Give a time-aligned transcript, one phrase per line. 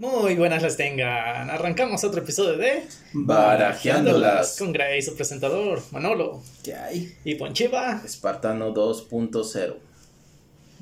[0.00, 1.50] Muy buenas las tengan.
[1.50, 4.56] Arrancamos otro episodio de Barajeándolas.
[4.58, 6.42] con Gray, su presentador, Manolo.
[6.64, 7.14] ¿Qué hay?
[7.22, 8.00] Y Ponchiva.
[8.02, 9.76] Espartano 2.0.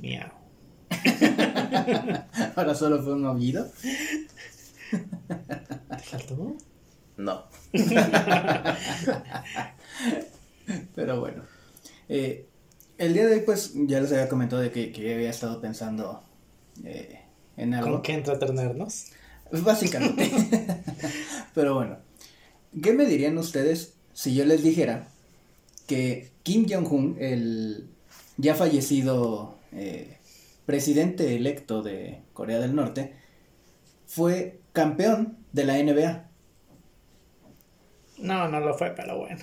[0.01, 0.31] Miau.
[2.55, 3.67] Ahora solo fue un oído.
[4.93, 6.57] ¿Te faltó?
[7.17, 7.43] No.
[10.95, 11.43] Pero bueno.
[12.09, 12.47] Eh,
[12.99, 16.23] el día de hoy, pues, ya les había comentado de que, que había estado pensando
[16.85, 17.18] eh,
[17.59, 17.93] en algo.
[17.93, 19.07] ¿Con qué entretenernos?
[19.51, 20.31] Básicamente.
[21.55, 21.99] Pero bueno.
[22.83, 25.09] ¿Qué me dirían ustedes si yo les dijera
[25.87, 27.89] que Kim Jong-un, el
[28.37, 30.19] ya fallecido eh,
[30.67, 33.15] presidente electo de Corea del Norte,
[34.07, 36.29] fue campeón de la NBA?
[38.19, 39.43] No, no lo fue, pero bueno.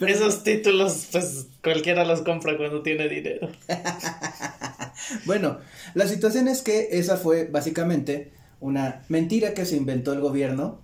[0.00, 3.48] Esos títulos, pues cualquiera los compra cuando tiene dinero.
[5.24, 5.58] Bueno,
[5.94, 10.80] la situación es que esa fue básicamente una mentira que se inventó el gobierno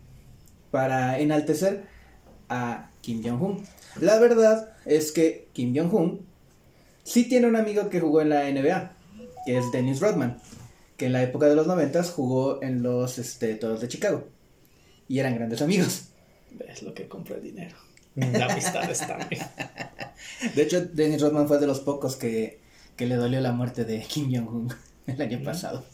[0.71, 1.85] para enaltecer
[2.49, 3.65] a Kim Jong-un.
[4.01, 6.27] La verdad es que Kim Jong-un
[7.05, 8.93] sí tiene un amigo que jugó en la NBA,
[9.47, 10.39] que es Dennis Rodman,
[10.97, 14.25] que en la época de los noventas jugó en los este, Toros de Chicago.
[15.09, 16.09] Y eran grandes amigos.
[16.69, 17.77] Es lo que compra el dinero.
[18.17, 19.47] La amistad está bien.
[20.55, 22.61] De hecho, Dennis Rodman fue de los pocos que,
[22.97, 24.73] que le dolió la muerte de Kim Jong-un
[25.07, 25.85] el año pasado.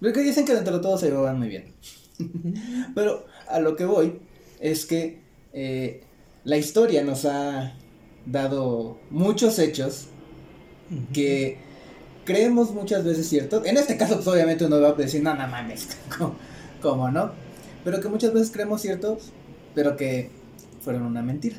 [0.00, 1.74] Porque dicen que dentro de todo se llevaban muy bien.
[2.94, 4.20] Pero a lo que voy
[4.60, 5.20] es que
[5.52, 6.04] eh,
[6.44, 7.74] la historia nos ha
[8.26, 10.06] dado muchos hechos
[11.12, 11.58] que
[12.24, 13.64] creemos muchas veces ciertos.
[13.66, 16.36] En este caso, pues obviamente uno va a decir, no, no mames, ¿cómo,
[16.80, 17.32] cómo no?
[17.84, 19.30] Pero que muchas veces creemos ciertos,
[19.74, 20.30] pero que
[20.82, 21.56] fueron una mentira.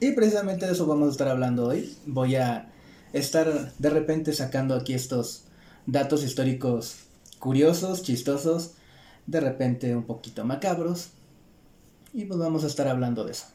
[0.00, 1.96] Y precisamente de eso vamos a estar hablando hoy.
[2.06, 2.70] Voy a
[3.12, 5.44] estar de repente sacando aquí estos
[5.86, 6.96] datos históricos
[7.38, 8.72] curiosos, chistosos,
[9.26, 11.10] de repente un poquito macabros.
[12.12, 13.46] Y pues vamos a estar hablando de eso.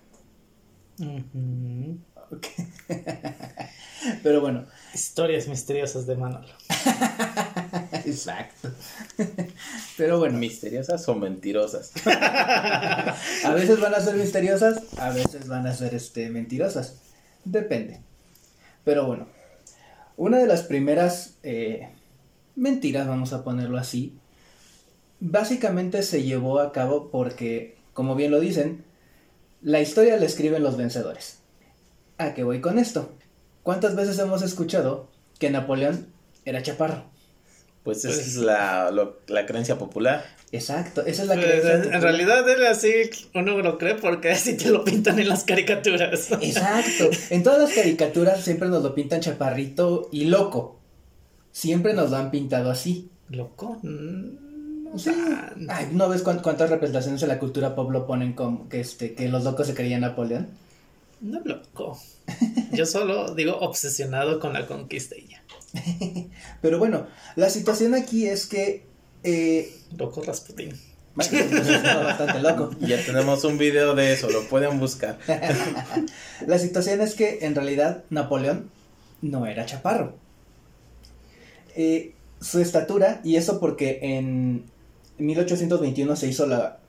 [0.99, 1.97] Ujú.
[2.31, 2.47] Ok.
[4.23, 6.47] Pero bueno, Historias misteriosas de Manolo.
[8.05, 8.71] exacto.
[9.97, 11.93] Pero bueno, ¿Misteriosas o mentirosas?
[12.05, 16.97] a veces van a ser misteriosas, a veces van a ser este, mentirosas.
[17.43, 18.01] Depende.
[18.83, 19.27] Pero bueno,
[20.17, 21.89] una de las primeras eh,
[22.55, 24.17] mentiras, vamos a ponerlo así,
[25.19, 28.83] básicamente se llevó a cabo porque, como bien lo dicen,
[29.61, 31.39] la historia la escriben los vencedores.
[32.17, 33.11] ¿A qué voy con esto?
[33.63, 35.07] ¿Cuántas veces hemos escuchado
[35.39, 36.07] que Napoleón
[36.45, 37.12] era chaparro?
[37.83, 40.23] Pues esa es la, lo- la creencia popular.
[40.53, 42.01] Exacto, esa es la Pues, creencia en, en popular.
[42.01, 42.91] realidad él así
[43.33, 46.31] uno lo cree porque así te lo pintan en las caricaturas.
[46.31, 47.09] Exacto.
[47.29, 50.79] En todas las caricaturas siempre nos lo pintan chaparrito y loco.
[51.51, 53.09] Siempre nos lo han pintado así.
[53.29, 53.79] ¿Loco?
[53.83, 55.11] Mm, no Sí.
[55.69, 59.13] Ay, ¿no ves cuán- cuántas representaciones de la cultura pop lo ponen como que este
[59.15, 60.47] que los locos se creían Napoleón?
[61.19, 61.99] No loco.
[62.71, 65.42] Yo solo digo obsesionado con la conquista y ya.
[66.61, 68.85] Pero bueno, la situación aquí es que
[69.23, 70.21] eh, Loco
[71.19, 72.71] estaba bastante loco.
[72.79, 75.19] Ya tenemos un video de eso, lo pueden buscar.
[76.47, 78.69] La situación es que en realidad Napoleón
[79.21, 80.15] no era chaparro.
[81.75, 84.65] Eh, su estatura, y eso porque en
[85.17, 86.79] 1821 se hizo la,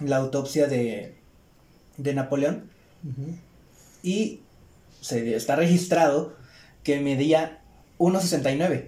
[0.00, 1.14] la autopsia de,
[1.96, 2.70] de Napoleón
[4.02, 4.40] y
[5.00, 6.34] se está registrado
[6.82, 7.61] que medía
[8.02, 8.84] 1,69.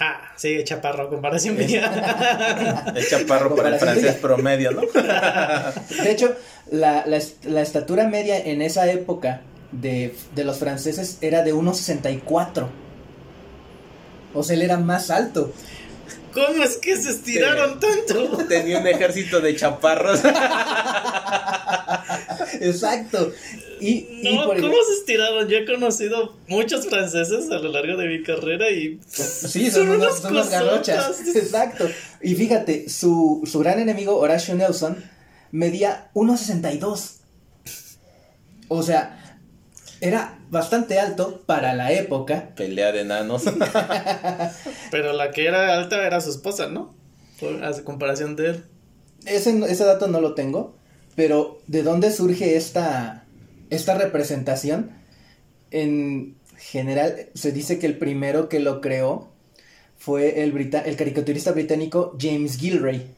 [0.00, 2.84] Ah, sí, chaparro, a comparación mía.
[2.94, 4.82] Es chaparro para el francés promedio, ¿no?
[6.02, 6.36] De hecho,
[6.70, 9.40] la, la la estatura media en esa época
[9.72, 12.68] de, de los franceses era de 1,64.
[14.34, 15.52] O sea, él era más alto.
[16.32, 18.36] ¿Cómo es que se estiraron tanto?
[18.48, 20.20] Tenía un ejército de chaparros.
[22.60, 23.32] Exacto.
[23.80, 23.90] Y,
[24.22, 25.48] y No, por ¿cómo se estiraron?
[25.48, 28.98] Yo he conocido muchos franceses a lo largo de mi carrera y.
[29.06, 31.06] Sí, son, unos, son unas garrochas.
[31.06, 31.36] cosotas.
[31.36, 31.88] Exacto.
[32.22, 34.96] Y fíjate, su, su gran enemigo, Horatio Nelson,
[35.52, 37.14] medía 1,62.
[38.68, 39.38] O sea,
[40.00, 42.52] era bastante alto para la época.
[42.56, 43.44] Pelea de enanos.
[44.90, 46.94] Pero la que era alta era su esposa, ¿no?
[47.40, 48.64] Por- A comparación de él.
[49.26, 50.77] Ese, ese dato no lo tengo,
[51.18, 53.24] pero ¿de dónde surge esta,
[53.70, 54.90] esta representación?
[55.72, 59.28] En general, se dice que el primero que lo creó
[59.96, 63.10] fue el, brita- el caricaturista británico James Gilray,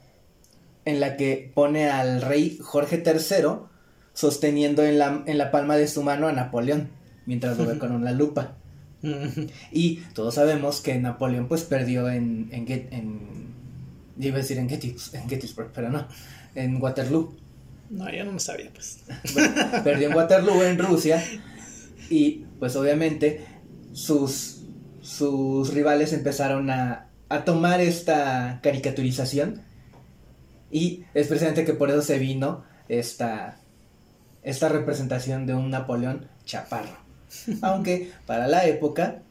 [0.86, 3.68] en la que pone al rey Jorge III
[4.14, 6.88] sosteniendo en la, en la palma de su mano a Napoleón,
[7.26, 8.56] mientras lo ve con una lupa.
[9.72, 13.20] Y todos sabemos que Napoleón pues perdió en, en, Get- en
[14.18, 16.08] iba a decir en, Gettys- en Gettysburg, pero no,
[16.54, 17.34] en Waterloo.
[17.90, 19.00] No, yo no me sabía, pues.
[19.34, 19.54] Bueno,
[19.84, 21.22] perdió en Waterloo en Rusia
[22.08, 23.44] y pues obviamente
[23.92, 24.62] sus,
[25.02, 29.62] sus rivales empezaron a, a tomar esta caricaturización
[30.70, 33.58] y es precisamente que por eso se vino esta,
[34.42, 36.96] esta representación de un Napoleón chaparro.
[37.62, 39.22] Aunque para la época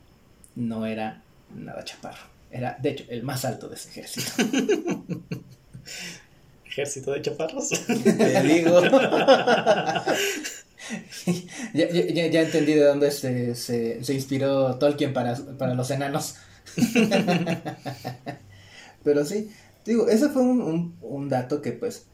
[0.55, 1.23] no era
[1.55, 2.27] nada chaparro.
[2.51, 4.31] Era, de hecho, el más alto de ese ejército.
[6.81, 7.69] Ejército de chaparros.
[7.69, 8.81] Te digo.
[11.73, 15.91] ya, ya, ya- ya entendí de dónde se, se, se inspiró Tolkien para, para los
[15.91, 16.35] enanos.
[19.03, 19.51] Pero sí,
[19.85, 22.05] digo, ese fue un, un, un dato que pues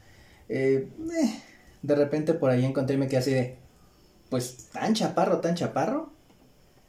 [0.48, 1.40] eh, eh,
[1.82, 3.56] de repente por ahí encontré y me quedé así de,
[4.30, 6.12] pues tan chaparro, tan chaparro,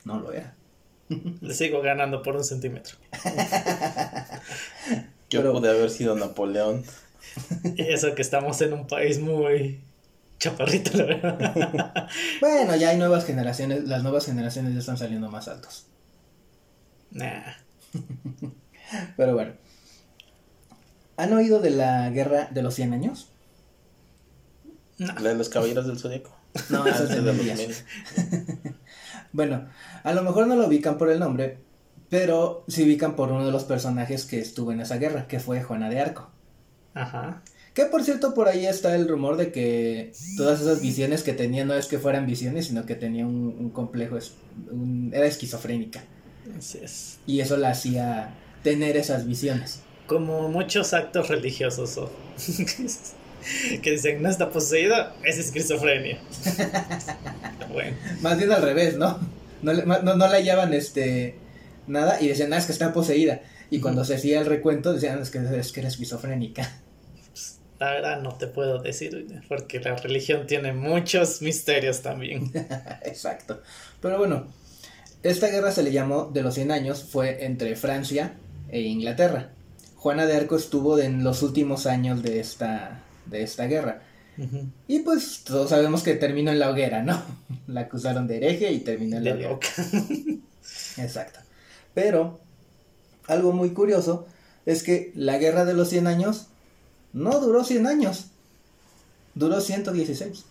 [0.06, 0.56] no lo era.
[1.42, 2.98] Le sigo ganando por un centímetro.
[5.30, 6.84] Yo Pero- pude haber sido Napoleón.
[7.78, 9.82] Eso que estamos en un país muy
[10.40, 12.10] chaparrito, la verdad.
[12.42, 15.88] Bueno, ya hay nuevas generaciones, las nuevas generaciones ya están saliendo más altos.
[17.12, 17.54] Nah.
[19.18, 19.54] Pero bueno.
[21.18, 23.30] ¿Han oído de la guerra de los 100 años?
[25.00, 25.14] No.
[25.20, 26.36] La de los caballeros del zodiaco.
[26.70, 27.84] No, esa es de los.
[29.32, 29.68] Bueno,
[30.04, 31.58] a lo mejor no lo ubican por el nombre,
[32.10, 35.62] pero sí ubican por uno de los personajes que estuvo en esa guerra, que fue
[35.62, 36.32] Juana de Arco.
[37.02, 37.42] Ajá.
[37.74, 41.64] Que por cierto, por ahí está el rumor de que todas esas visiones que tenía
[41.64, 44.18] no es que fueran visiones, sino que tenía un, un complejo,
[44.72, 46.04] un- era esquizofrénica.
[46.58, 47.20] Así es.
[47.28, 48.34] Y eso la hacía
[48.64, 49.82] tener esas visiones.
[50.08, 52.10] Como muchos actos religiosos
[53.84, 56.20] que dicen no está poseída, es esquizofrenia.
[57.72, 59.20] bueno, Más bien al revés, ¿no?
[59.62, 61.36] No, le- no, no le hallaban este,
[61.88, 63.42] nada y decían, ah, es que está poseída.
[63.70, 66.82] Y cuando se hacía el recuento decían, es que, es que era esquizofrénica.
[67.80, 72.52] La verdad no te puedo decir, porque la religión tiene muchos misterios también.
[73.04, 73.62] Exacto.
[74.02, 74.48] Pero bueno,
[75.24, 78.34] esta guerra se le llamó de los 100 años, fue entre Francia
[78.70, 79.50] e Inglaterra.
[79.96, 84.02] Juana de Arco estuvo en los últimos años de esta, de esta guerra.
[84.88, 87.20] Y pues todos sabemos que terminó en la hoguera, ¿no?
[87.68, 89.50] La acusaron de hereje y terminó en la De hoguera.
[89.52, 89.68] loca.
[90.98, 91.40] Exacto.
[91.96, 92.40] Pero
[93.26, 94.28] algo muy curioso
[94.68, 96.48] es que la guerra de los 100 años
[97.14, 98.28] no duró 100 años,
[99.36, 100.46] duró 116.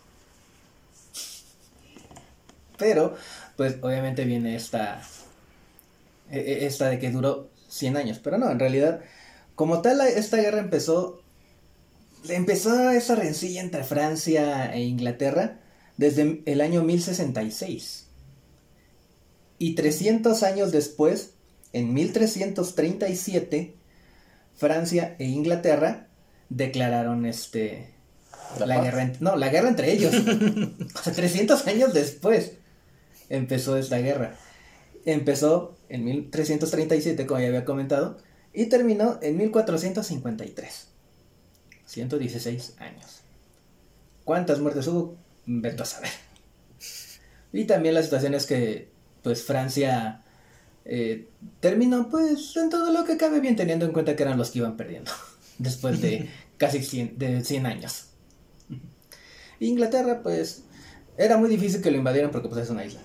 [2.78, 3.16] Pero,
[3.56, 5.02] pues obviamente viene esta,
[6.30, 8.18] e- e- esta de que duró 100 años.
[8.22, 9.00] Pero no, en realidad,
[9.54, 11.22] como tal, esta guerra empezó,
[12.28, 15.60] empezó esa rencilla entre Francia e Inglaterra
[15.96, 18.06] desde el año 1066.
[19.58, 21.30] Y 300 años después,
[21.72, 23.74] en 1337,
[24.54, 26.05] Francia e Inglaterra
[26.48, 27.96] declararon este
[28.64, 30.14] ¿La guerra en- no, la guerra entre ellos.
[30.94, 32.52] o sea, 300 años después
[33.28, 34.36] empezó esta guerra.
[35.04, 38.18] Empezó en 1337, como ya había comentado,
[38.52, 40.88] y terminó en 1453.
[41.86, 43.20] 116 años.
[44.24, 45.16] ¿Cuántas muertes hubo?
[45.46, 46.10] Vete a saber.
[47.52, 48.90] Y también la situación es que,
[49.22, 50.22] pues, Francia
[50.84, 51.28] eh,
[51.60, 54.58] terminó, pues, en todo lo que cabe bien, teniendo en cuenta que eran los que
[54.58, 55.12] iban perdiendo.
[55.58, 58.06] Después de casi 100, de 100 años.
[59.60, 60.62] Inglaterra, pues,
[61.16, 63.00] era muy difícil que lo invadieran porque, pues, es una isla.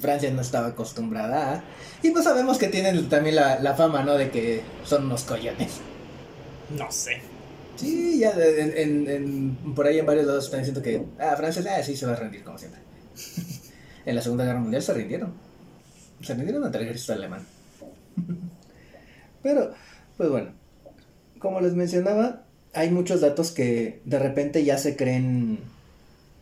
[0.00, 1.64] Francia no estaba acostumbrada a...
[2.02, 4.14] Y pues sabemos que tienen también la, la fama, ¿no?
[4.14, 5.80] De que son unos collones.
[6.76, 7.22] No sé.
[7.76, 11.34] Sí, ya de- en, en- en- por ahí en varios lados están diciendo que ah,
[11.36, 12.80] Francia ah, sí se va a rendir como siempre.
[14.06, 15.32] en la Segunda Guerra Mundial se rindieron.
[16.22, 17.44] Se rindieron ante el ejército alemán.
[19.42, 19.72] Pero,
[20.16, 20.50] pues bueno,
[21.46, 22.42] como les mencionaba,
[22.74, 25.60] hay muchos datos que de repente ya se creen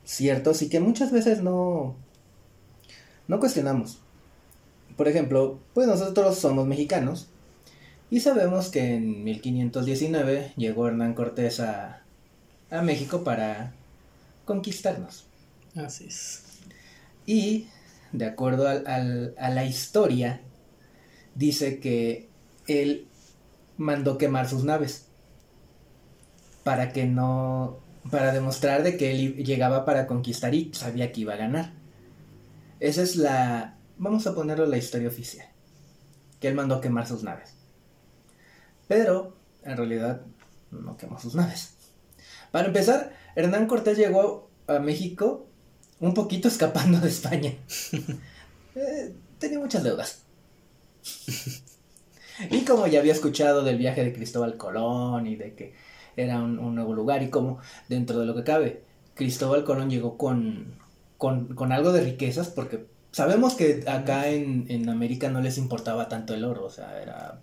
[0.05, 1.95] ciertos y que muchas veces no,
[3.29, 3.99] no cuestionamos.
[4.97, 7.29] Por ejemplo, pues nosotros somos mexicanos
[8.11, 12.03] y sabemos que en 1519 llegó Hernán Cortés a,
[12.71, 13.73] a México para
[14.47, 15.27] conquistarnos.
[15.77, 16.43] Así es.
[17.27, 17.67] Y,
[18.13, 20.41] de acuerdo al- al- a la historia,
[21.35, 22.29] dice que
[22.69, 23.07] él
[23.76, 25.07] mandó quemar sus naves
[26.64, 27.78] para que no,
[28.11, 31.73] para demostrar de que él llegaba para conquistar y sabía que iba a ganar.
[32.81, 35.47] Esa es la, vamos a ponerlo la historia oficial,
[36.40, 37.54] que él mandó quemar sus naves.
[38.88, 40.23] Pero, en realidad,
[40.71, 41.75] no quemó sus naves.
[42.50, 45.47] Para empezar, Hernán Cortés llegó a México
[46.00, 47.54] un poquito escapando de España.
[48.75, 50.23] eh, tenía muchas deudas.
[52.50, 55.75] y como ya había escuchado del viaje de Cristóbal Colón y de que
[56.17, 58.83] era un, nuevo lugar y como dentro de lo que cabe,
[59.14, 60.75] Cristóbal Colón llegó con,
[61.19, 66.35] con, algo de riquezas porque sabemos que acá en, en, América no les importaba tanto
[66.35, 67.41] el oro, o sea, era,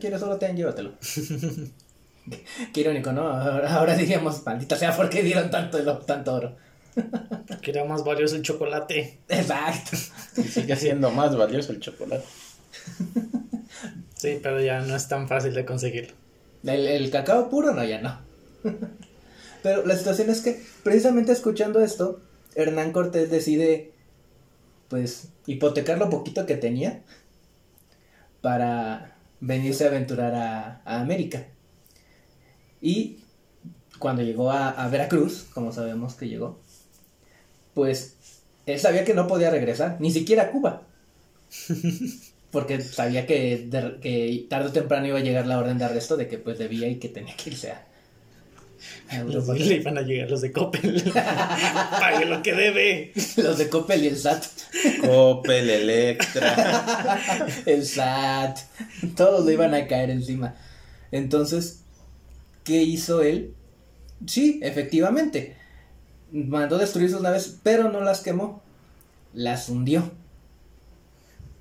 [0.00, 0.36] ¿quieres oro?
[0.36, 0.92] Ten, llévatelo.
[2.72, 3.22] Qué irónico, ¿no?
[3.28, 6.56] Ahora, diríamos, maldita sea, ¿por qué dieron tanto, tanto oro?
[7.62, 9.20] Que era más valioso el chocolate.
[9.28, 9.96] Exacto.
[10.36, 12.24] Y sigue siendo más valioso el chocolate.
[14.18, 16.14] Sí, pero ya no es tan fácil de conseguirlo.
[16.64, 18.18] El, cacao puro no, ya no.
[19.62, 22.20] Pero la situación es que, precisamente escuchando esto,
[22.54, 23.92] Hernán Cortés decide,
[24.88, 27.02] pues, hipotecar lo poquito que tenía
[28.40, 31.46] para venirse a aventurar a, América.
[32.80, 33.20] Y
[34.00, 36.58] cuando llegó a, a, Veracruz, como sabemos que llegó,
[37.74, 38.16] pues
[38.66, 40.82] él sabía que no podía regresar, ni siquiera a Cuba.
[42.50, 43.68] porque sabía que,
[44.00, 46.88] que tarde o temprano iba a llegar la orden de arresto de que pues debía
[46.88, 51.02] y que tenía que irse a, Los le iban a llegar los de Coppel.
[51.12, 53.12] Pague lo que debe.
[53.36, 54.44] Los de Coppel y el SAT.
[55.04, 57.20] Coppel, Electra.
[57.66, 58.58] el SAT.
[59.14, 60.54] Todos le iban a caer encima.
[61.10, 61.80] Entonces,
[62.64, 63.54] ¿qué hizo él?
[64.26, 65.56] Sí, efectivamente.
[66.32, 68.62] Mandó destruir sus naves, pero no las quemó.
[69.34, 70.10] Las hundió.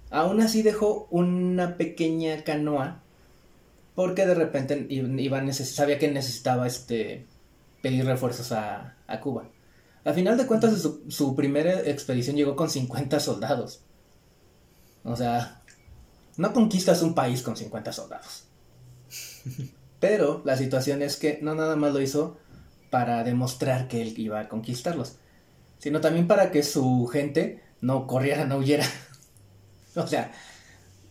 [0.10, 3.02] Aún así dejó una pequeña canoa
[3.96, 7.26] porque de repente iba sabía que necesitaba este
[7.82, 9.50] pedir refuerzos a, Cuba.
[10.06, 13.82] A final de cuentas su, su, primera expedición llegó con 50 soldados.
[15.04, 15.64] O sea,
[16.38, 18.46] no conquistas un país con 50 soldados.
[20.00, 22.38] Pero la situación es que no nada más lo hizo
[22.92, 25.16] para demostrar que él iba a conquistarlos,
[25.80, 28.86] sino también para que su gente no corriera, no huyera.
[30.04, 30.32] O sea,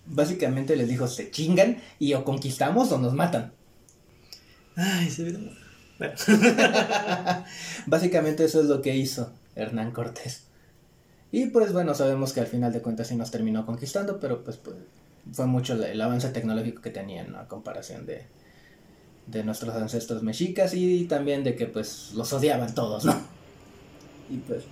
[0.07, 3.52] básicamente les dijo, se chingan y o conquistamos o nos matan.
[4.76, 5.37] Ay, se.
[5.99, 6.12] Bueno.
[7.87, 10.45] básicamente eso es lo que hizo Hernán Cortés.
[11.33, 14.59] Y pues bueno, sabemos que al final de cuentas sí nos terminó conquistando, pero pues,
[14.59, 14.76] pues
[15.33, 18.26] fue mucho el, avance tecnológico que tenían a comparación de,
[19.26, 23.14] de nuestros ancestros mexicas y también de que pues los odiaban todos, ¿no?
[24.31, 24.64] Y pues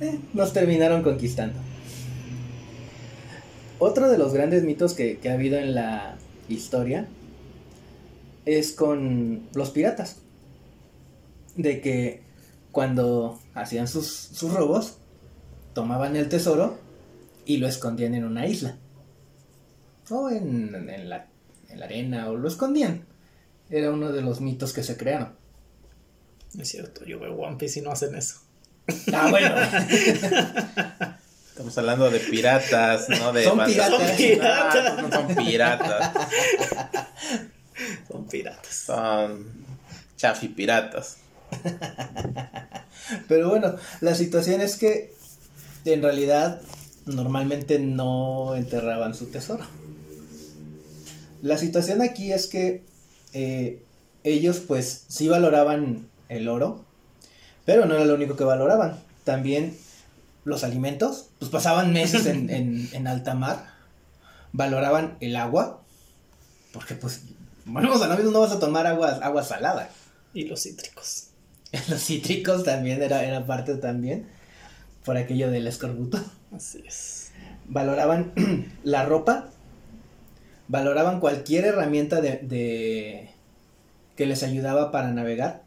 [0.00, 1.58] eh, nos terminaron conquistando.
[3.86, 6.16] Otro de los grandes mitos que, ha habido en la
[6.48, 7.06] historia
[8.46, 10.22] es con los piratas.
[11.54, 12.22] De que
[12.72, 14.96] cuando hacían sus, robos,
[15.74, 16.78] tomaban el tesoro
[17.44, 18.78] y lo escondían en una isla.
[20.08, 20.72] O en,
[21.10, 21.26] la,
[21.68, 23.04] en la arena, o lo escondían.
[23.68, 25.34] Era uno de los mitos que se crearon.
[26.58, 28.36] Es cierto, yo veo One Piece y no hacen eso.
[29.12, 29.54] Ah, bueno.
[31.54, 34.08] Estamos hablando de piratas, no de son piratas.
[34.08, 35.02] Son piratas.
[35.02, 36.12] No, son piratas.
[38.10, 38.74] son piratas.
[38.74, 39.52] Son
[40.16, 41.18] chafi piratas.
[43.28, 45.14] Pero bueno, la situación es que
[45.84, 46.60] en realidad
[47.06, 49.64] normalmente no enterraban su tesoro.
[51.40, 52.82] La situación aquí es que
[53.32, 53.80] eh,
[54.24, 56.84] ellos pues sí valoraban el oro,
[57.64, 58.98] pero no era lo único que valoraban.
[59.22, 59.83] También
[60.44, 63.66] los alimentos, pues pasaban meses en, en, alta mar,
[64.52, 65.82] valoraban el agua,
[66.72, 67.22] porque pues,
[67.64, 69.88] sea, no, vas a tomar agua, agua salada.
[70.32, 71.28] Y los cítricos.
[71.88, 74.28] los cítricos también era, era parte también,
[75.04, 76.22] por aquello del escorbuto.
[76.54, 77.32] Así es.
[77.66, 78.32] Valoraban
[78.84, 79.48] la ropa,
[80.68, 83.30] valoraban cualquier herramienta de, de
[84.16, 85.63] que les ayudaba para navegar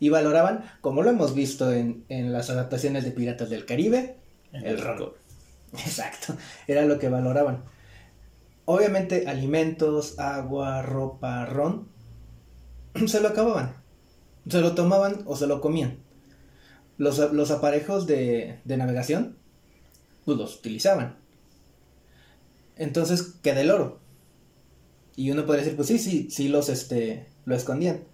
[0.00, 4.16] y valoraban, como lo hemos visto en, las adaptaciones de Piratas del Caribe,
[4.52, 5.12] el, ron.
[5.74, 6.34] Exacto,
[6.66, 7.62] era lo que valoraban.
[8.64, 11.88] Obviamente alimentos, agua, ropa, ron,
[13.06, 13.74] se lo acababan.
[14.48, 15.98] Se lo tomaban o se lo comían.
[16.96, 19.36] Los, los aparejos de, de navegación,
[20.24, 21.16] pues los utilizaban.
[22.76, 24.00] Entonces queda el oro.
[25.14, 28.04] Y uno puede decir, pues sí, sí, sí los este, lo escondían.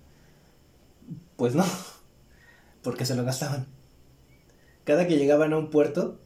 [1.36, 1.64] Pues no,
[2.82, 3.66] porque se lo gastaban.
[4.84, 6.20] Cada que llegaban a un puerto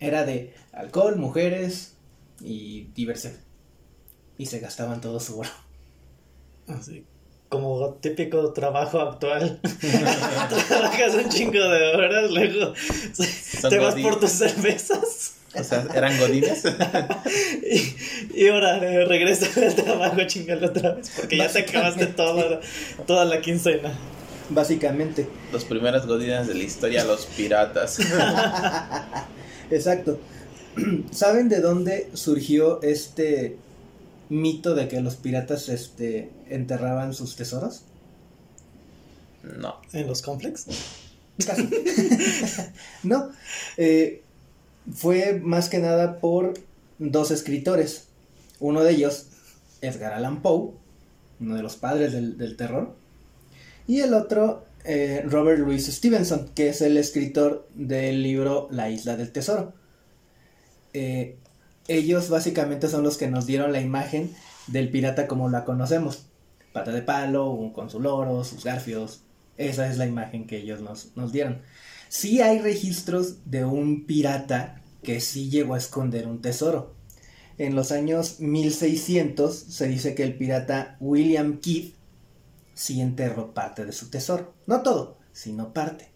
[0.00, 1.96] era de alcohol, mujeres
[2.40, 3.34] y diversión.
[4.38, 5.50] Y se gastaban todo su oro.
[6.68, 7.06] Así,
[7.48, 9.60] como típico trabajo actual.
[10.68, 12.72] Trabajas un chingo de horas, luego
[13.68, 15.34] te vas por tus cervezas.
[15.54, 16.64] O sea, eran godines.
[18.34, 22.60] y, y, ahora regresas al trabajo, chingalo otra vez, porque ya te acabaste toda,
[23.06, 23.96] toda la quincena.
[24.50, 25.28] Básicamente.
[25.52, 27.98] Los primeros godines de la historia, los piratas.
[29.70, 30.18] Exacto.
[31.10, 33.56] ¿saben de dónde surgió este
[34.28, 37.82] mito de que los piratas este, enterraban sus tesoros?
[39.42, 39.80] No.
[39.92, 40.66] ¿En los complex?
[41.44, 41.68] Casi.
[43.02, 43.30] no.
[43.76, 44.22] Eh,
[44.92, 46.54] fue más que nada por
[46.98, 48.08] dos escritores.
[48.58, 49.26] Uno de ellos,
[49.82, 50.72] Edgar Allan Poe,
[51.40, 52.96] uno de los padres del, terror.
[53.86, 59.16] Y el otro, eh, Robert Louis Stevenson, que es el escritor del libro La isla
[59.16, 59.74] del tesoro.
[60.92, 61.36] Eh,
[61.88, 64.34] ellos básicamente son los que nos dieron la imagen
[64.66, 66.26] del pirata como la conocemos.
[66.72, 69.22] Pata de palo, con su loro, sus garfios.
[69.56, 71.62] Esa es la imagen que ellos nos, nos dieron.
[72.08, 76.94] Sí hay registros de un pirata que sí llegó a esconder un tesoro.
[77.58, 81.94] En los años 1600 se dice que el pirata William Kidd
[82.76, 84.54] sí enterró parte de su tesoro.
[84.66, 86.08] No todo, sino parte.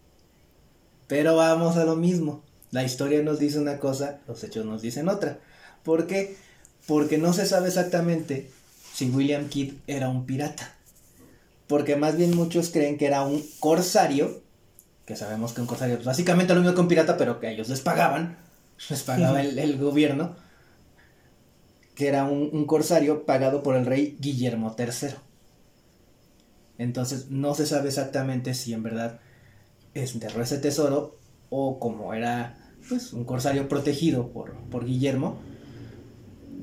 [1.07, 2.43] Pero vamos a lo mismo.
[2.69, 5.39] La historia nos dice una cosa, los hechos nos dicen otra.
[5.83, 6.37] ¿Por qué?
[6.87, 8.49] Porque no se sabe exactamente
[8.93, 10.73] si William Kidd era un pirata.
[11.67, 14.41] Porque más bien muchos creen que era un corsario,
[15.05, 17.67] que sabemos que un corsario es básicamente lo mismo que un pirata, pero que ellos
[17.67, 18.37] les pagaban,
[18.89, 20.35] les pagaba el, gobierno,
[21.95, 25.15] que era un, un, corsario pagado por el rey Guillermo III.
[26.81, 29.19] Entonces no se sabe exactamente si en verdad
[29.93, 31.19] enterró ese tesoro
[31.51, 32.57] o como era
[32.89, 35.39] pues un corsario protegido por, por Guillermo,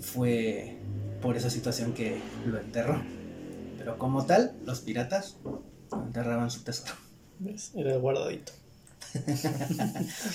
[0.00, 0.76] fue
[1.22, 3.00] por esa situación que lo enterró.
[3.78, 5.36] Pero como tal, los piratas
[5.92, 6.94] enterraban su tesoro.
[7.38, 7.70] ¿Ves?
[7.76, 8.52] Era guardadito.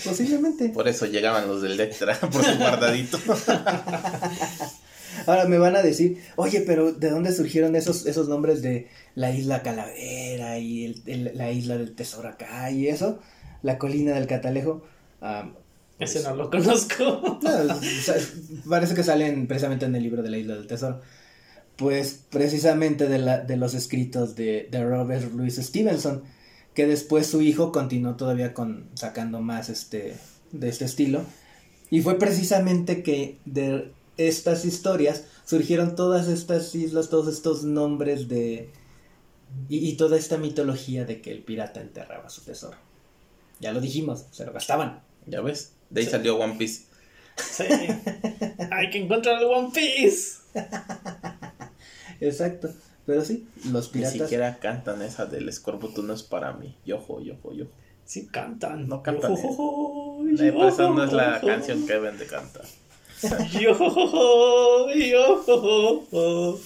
[0.05, 0.69] Posiblemente.
[0.69, 3.19] Por eso llegaban los del Lectra, por su guardadito.
[5.25, 9.31] Ahora me van a decir, oye, pero ¿de dónde surgieron esos, esos nombres de la
[9.31, 13.19] isla Calavera y la isla del tesoro acá y eso?
[13.61, 14.83] La colina del Catalejo.
[15.99, 17.39] Ese no lo conozco.
[18.69, 21.01] parece que salen precisamente en el libro de la Isla del Tesoro.
[21.75, 26.23] Pues precisamente de, la, de los escritos de, de, Robert Louis Stevenson,
[26.73, 30.15] que después su hijo continuó todavía con sacando más este,
[30.51, 31.23] de este estilo.
[31.89, 38.69] Y fue precisamente que de estas historias surgieron todas estas islas, todos estos nombres de...
[39.69, 42.77] Y, y toda esta mitología de que el pirata enterraba su tesoro.
[43.59, 45.03] Ya lo dijimos, se lo gastaban.
[45.27, 45.73] Ya ves.
[45.89, 46.83] De ahí salió One Piece.
[47.37, 47.63] Sí.
[48.71, 50.39] Hay que encontrar el One Piece.
[52.19, 52.69] Exacto.
[53.05, 54.15] Pero sí, los piratas.
[54.15, 56.75] Ni siquiera cantan esa del escorbuto no es para mí.
[56.85, 57.71] Yojo, yojo, yojo.
[58.05, 58.87] Sí cantan.
[58.87, 59.31] No cantan.
[59.31, 62.65] Yojo, yojo, esa no es la canción que deben de cantar.
[63.59, 66.59] Yojo, yojo.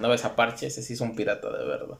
[0.00, 1.98] No ves a Parche, ese sí es un pirata de verdad.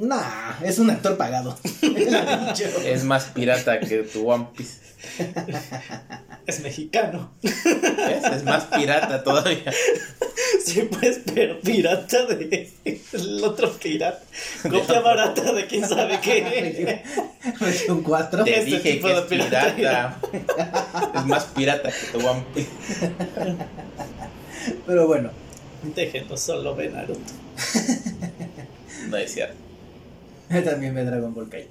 [0.00, 1.58] Nah, es un actor pagado.
[2.86, 4.80] es más pirata que tu One Piece.
[6.46, 7.30] Es mexicano.
[7.42, 9.70] Es más pirata todavía.
[10.64, 12.70] Sí, pues, pero pirata de
[13.12, 14.22] el otro pirata.
[14.62, 17.02] Copia barata de quién sabe qué.
[17.88, 18.44] un 4.
[18.44, 20.18] Te este dije que es pirata.
[21.14, 22.70] es más pirata que tu One Piece.
[24.86, 25.30] Pero bueno.
[25.94, 27.32] Déjenos solo ver Naruto.
[29.08, 29.69] No es cierto.
[30.64, 31.68] También ve Dragon Ball Kai.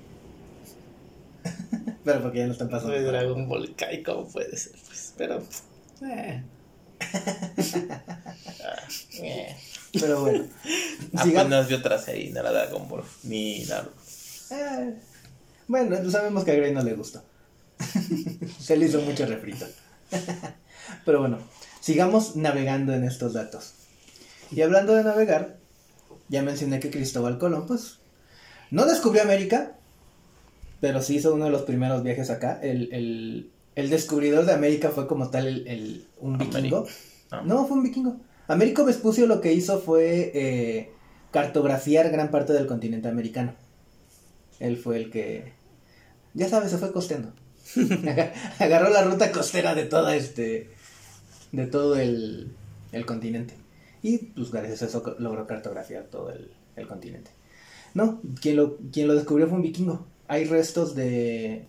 [2.05, 2.93] Pero porque ya no están pasando.
[2.93, 4.73] Ve Dragon Ball Kai, ¿cómo puede ser?
[4.87, 5.43] Pues, pero.
[6.01, 6.41] Eh.
[9.99, 10.45] Pero bueno.
[11.13, 13.97] Apenas vi otra serie, no la Dragon Ball, ni Naruto.
[14.51, 14.93] Eh.
[15.67, 17.21] Bueno, sabemos que a Grey no le gustó.
[18.59, 19.65] Se le hizo mucho refrito.
[21.05, 21.39] Pero bueno,
[21.81, 23.73] sigamos navegando en estos datos.
[24.51, 25.57] Y hablando de navegar,
[26.29, 27.98] ya mencioné que Cristóbal Colón, pues,
[28.71, 29.73] no descubrió América,
[30.79, 32.59] pero sí hizo uno de los primeros viajes acá.
[32.61, 36.85] El, descubridor de América fue como tal el, un vikingo.
[37.45, 37.65] No.
[37.65, 38.17] fue un vikingo.
[38.47, 40.91] Américo Vespucio lo que hizo fue eh,
[41.31, 43.53] cartografiar gran parte del continente americano.
[44.59, 45.53] Él fue el que,
[46.33, 47.31] ya sabes, se fue costeando.
[48.59, 50.69] Agarró la ruta costera de toda este,
[51.51, 52.51] de todo el,
[53.05, 53.53] continente.
[54.01, 56.33] Y pues gracias a eso logró cartografiar todo
[56.75, 57.31] el continente.
[57.93, 60.05] No, quien lo, quien lo descubrió fue un vikingo.
[60.27, 61.65] Hay restos de,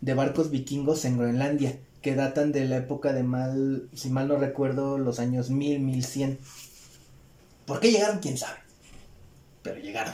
[0.00, 4.36] de barcos vikingos en Groenlandia que datan de la época de mal, si mal no
[4.36, 6.38] recuerdo, los años 1000, 1100.
[7.64, 8.18] ¿Por qué llegaron?
[8.18, 8.58] ¿Quién sabe?
[9.62, 10.12] Pero llegaron.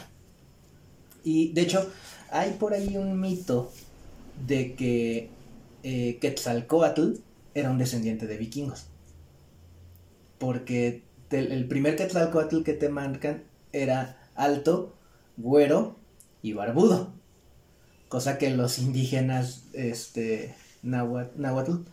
[1.24, 1.90] Y de hecho,
[2.30, 3.72] hay por ahí un mito
[4.46, 5.30] de que
[5.82, 7.14] eh, Quetzalcoatl
[7.54, 8.86] era un descendiente de vikingos.
[10.38, 14.94] Porque el primer Quetzalcoatl que te marcan era alto,
[15.38, 15.96] güero
[16.42, 17.14] y barbudo.
[18.08, 21.84] Cosa que los indígenas este, náhuatl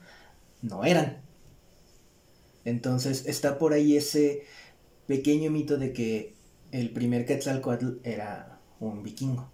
[0.62, 1.22] no eran.
[2.66, 4.44] Entonces está por ahí ese
[5.08, 6.36] pequeño mito de que
[6.72, 9.50] el primer Quetzalcoatl era un vikingo.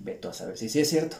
[0.00, 1.16] Veto a saber si sí es cierto.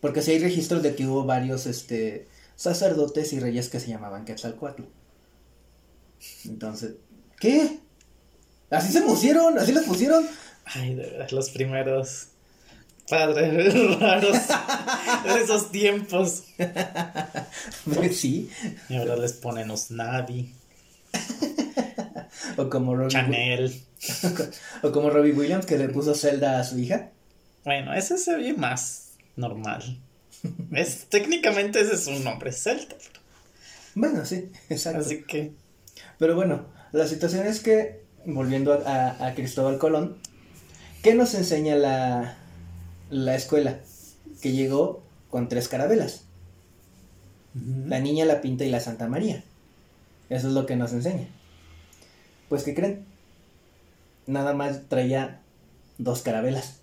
[0.00, 4.24] Porque si hay registros de que hubo varios este, sacerdotes y reyes que se llamaban
[4.24, 4.82] Quetzalcoatl.
[6.44, 6.96] Entonces,
[7.38, 7.80] ¿qué?
[8.70, 9.58] ¿Así se pusieron?
[9.58, 10.26] ¿Así les pusieron?
[10.66, 12.28] Ay, de verdad, los primeros
[13.08, 14.38] padres raros
[15.24, 16.44] de esos tiempos.
[17.92, 18.50] Pues sí.
[18.88, 20.52] Y ahora les ponen Osnavi.
[22.56, 23.82] o como Robbie Chanel.
[24.82, 27.10] o como Robbie Williams que le puso Zelda a su hija.
[27.64, 29.98] Bueno, ese se ve más normal.
[30.72, 32.96] Es, técnicamente ese es un nombre celta.
[33.94, 35.00] Bueno, sí, exacto.
[35.00, 35.52] Así que.
[36.18, 40.18] Pero bueno, la situación es que, volviendo a, a Cristóbal Colón,
[41.04, 42.34] ¿qué nos enseña la,
[43.10, 43.78] la escuela?
[44.40, 46.22] Que llegó con tres carabelas.
[47.86, 49.44] La niña, la pinta y la Santa María.
[50.30, 51.28] Eso es lo que nos enseña.
[52.48, 53.04] Pues, ¿qué creen?
[54.26, 55.40] Nada más traía
[55.98, 56.78] dos carabelas.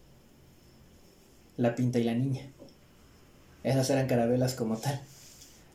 [1.57, 2.43] La pinta y la niña.
[3.63, 5.01] Esas eran carabelas como tal.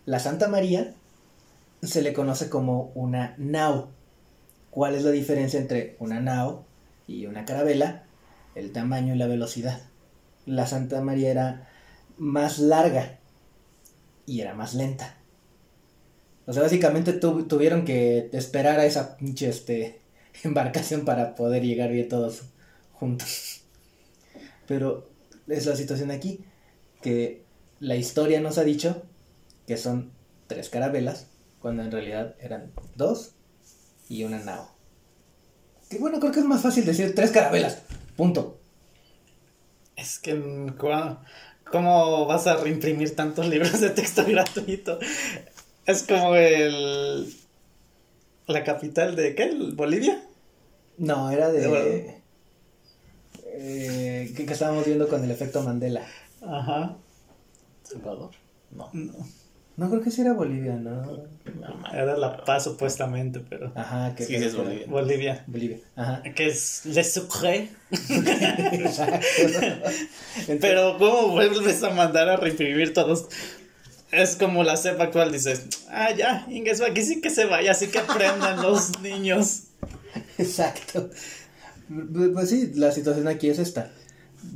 [0.06, 0.94] La Santa María
[1.82, 3.88] se le conoce como una nao.
[4.70, 6.64] ¿Cuál es la diferencia entre una nao
[7.08, 8.05] y una carabela?
[8.56, 9.80] El tamaño y la velocidad.
[10.46, 11.68] La Santa María era
[12.16, 13.20] más larga
[14.26, 15.16] y era más lenta.
[16.46, 20.00] O sea, básicamente tuvieron que esperar a esa pinche este,
[20.42, 22.42] embarcación para poder llegar bien todos
[22.92, 23.62] juntos.
[24.66, 25.08] Pero
[25.46, 26.44] es la situación aquí,
[27.02, 27.44] que
[27.78, 29.02] la historia nos ha dicho
[29.66, 30.12] que son
[30.46, 31.26] tres carabelas,
[31.60, 33.32] cuando en realidad eran dos
[34.08, 34.70] y una nao.
[35.90, 37.82] Que bueno, creo que es más fácil decir tres carabelas,
[38.16, 38.58] punto.
[39.96, 40.72] Es que,
[41.70, 44.98] ¿cómo vas a reimprimir tantos libros de texto gratuito?
[45.86, 47.34] Es como el.
[48.46, 49.52] La capital de qué?
[49.74, 50.22] ¿Bolivia?
[50.98, 52.22] No, era de.
[53.58, 56.06] Eh, que, estábamos viendo con el efecto Mandela.
[56.42, 56.96] Ajá.
[57.82, 58.32] ¿Salvador?
[58.70, 58.90] No.
[58.92, 59.14] No.
[59.76, 61.02] Creo que sí era Bolivia, ¿no?
[61.02, 61.26] no
[61.92, 63.72] era La Paz supuestamente, pero.
[63.74, 64.86] Ajá, que sí, es Bolivia.
[64.88, 65.44] Bolivia.
[65.46, 65.78] Bolivia.
[65.96, 66.22] Ajá.
[66.22, 67.68] Que es Le Sucre.
[70.60, 73.26] pero, ¿cómo vuelves a mandar a reimprimir todos?
[74.12, 77.88] Es como la cepa actual, dices, ah, ya, Ingesu, aquí sí que se vaya, así
[77.88, 79.64] que aprendan los niños.
[80.38, 81.10] Exacto.
[82.32, 83.90] Pues sí, la situación aquí es esta.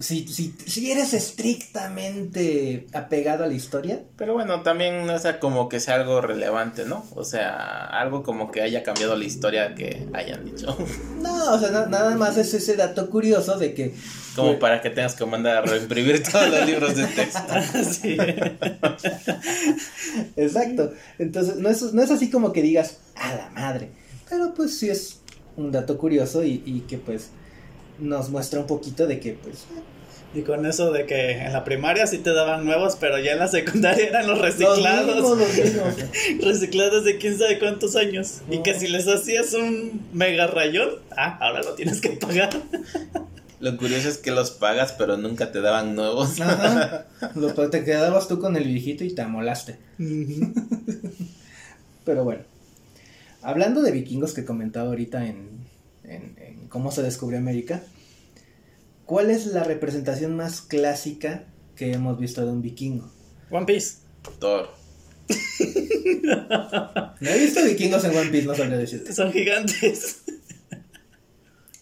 [0.01, 4.03] Si, si, si eres estrictamente apegado a la historia.
[4.17, 7.05] Pero bueno, también no sea como que sea algo relevante, ¿no?
[7.15, 10.77] O sea, algo como que haya cambiado la historia que hayan dicho.
[11.21, 13.95] No, o sea, nada más es ese dato curioso de que.
[14.35, 17.55] Como para que tengas que mandar a reimprimir todos los libros de texto.
[17.91, 18.17] sí.
[20.37, 20.93] Exacto.
[21.19, 23.91] Entonces, no es, no es así como que digas, a la madre.
[24.29, 25.21] Pero pues sí es
[25.57, 27.31] un dato curioso y, y que pues
[28.01, 29.67] nos muestra un poquito de que pues
[30.33, 33.41] y con eso de que en la primaria sí te daban nuevos, pero ya en
[33.41, 35.39] la secundaria eran los reciclados.
[35.39, 35.95] Los mismos,
[36.45, 38.43] reciclados de quién sabe cuántos años.
[38.49, 42.51] Y que si les hacías un mega rayón, ah, ahora lo tienes que pagar.
[43.61, 46.41] Lo curioso es que los pagas, pero nunca te daban nuevos.
[46.41, 47.05] Ajá.
[47.35, 49.77] Lo, te quedabas tú con el viejito y te amolaste.
[52.07, 52.45] pero bueno.
[53.43, 55.67] Hablando de vikingos que comentaba ahorita en,
[56.05, 56.37] en,
[56.71, 57.83] cómo se descubrió América,
[59.05, 61.45] ¿cuál es la representación más clásica
[61.77, 63.13] que hemos visto de un vikingo?
[63.51, 63.99] One Piece.
[64.39, 64.71] Thor.
[67.21, 69.13] no he visto vikingos en One Piece, no sabría decirte.
[69.13, 70.23] Son gigantes.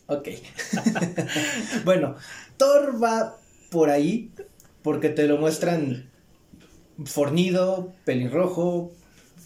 [0.07, 0.29] ok.
[1.85, 2.17] bueno,
[2.57, 3.37] Thor va
[3.71, 4.33] por ahí
[4.83, 6.11] porque te lo muestran
[7.05, 8.93] fornido, pelirrojo,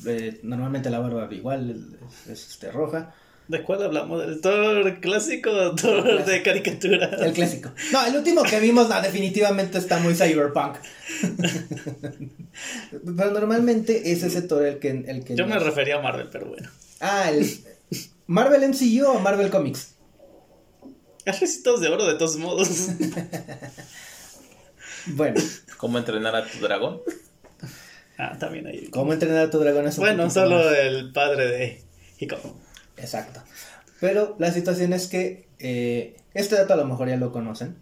[0.07, 3.15] eh, normalmente la barba igual es, este, roja.
[3.53, 4.19] ¿De cuál hablamos?
[4.19, 7.11] ¿Del Thor clásico o Thor de caricatura?
[7.21, 7.71] El clásico.
[7.93, 10.77] No, el último que vimos definitivamente está muy cyberpunk.
[13.15, 14.89] pero normalmente es ese Thor el que...
[14.89, 16.71] El que Yo me refería a Marvel, pero bueno.
[17.01, 17.47] Ah, el
[18.27, 19.97] Marvel MCU o Marvel Comics.
[21.27, 22.89] Recitos de oro de todos modos.
[25.09, 25.39] bueno.
[25.77, 27.03] ¿Cómo entrenar a tu dragón?
[28.17, 28.87] Ah, también hay.
[28.87, 29.87] ¿Cómo entrenar a tu dragón?
[29.87, 31.83] Es bueno, solo el padre de
[32.19, 32.62] Hiko.
[33.03, 33.41] Exacto.
[34.01, 37.77] Pero la situación es que eh, este dato a lo mejor ya lo conocen.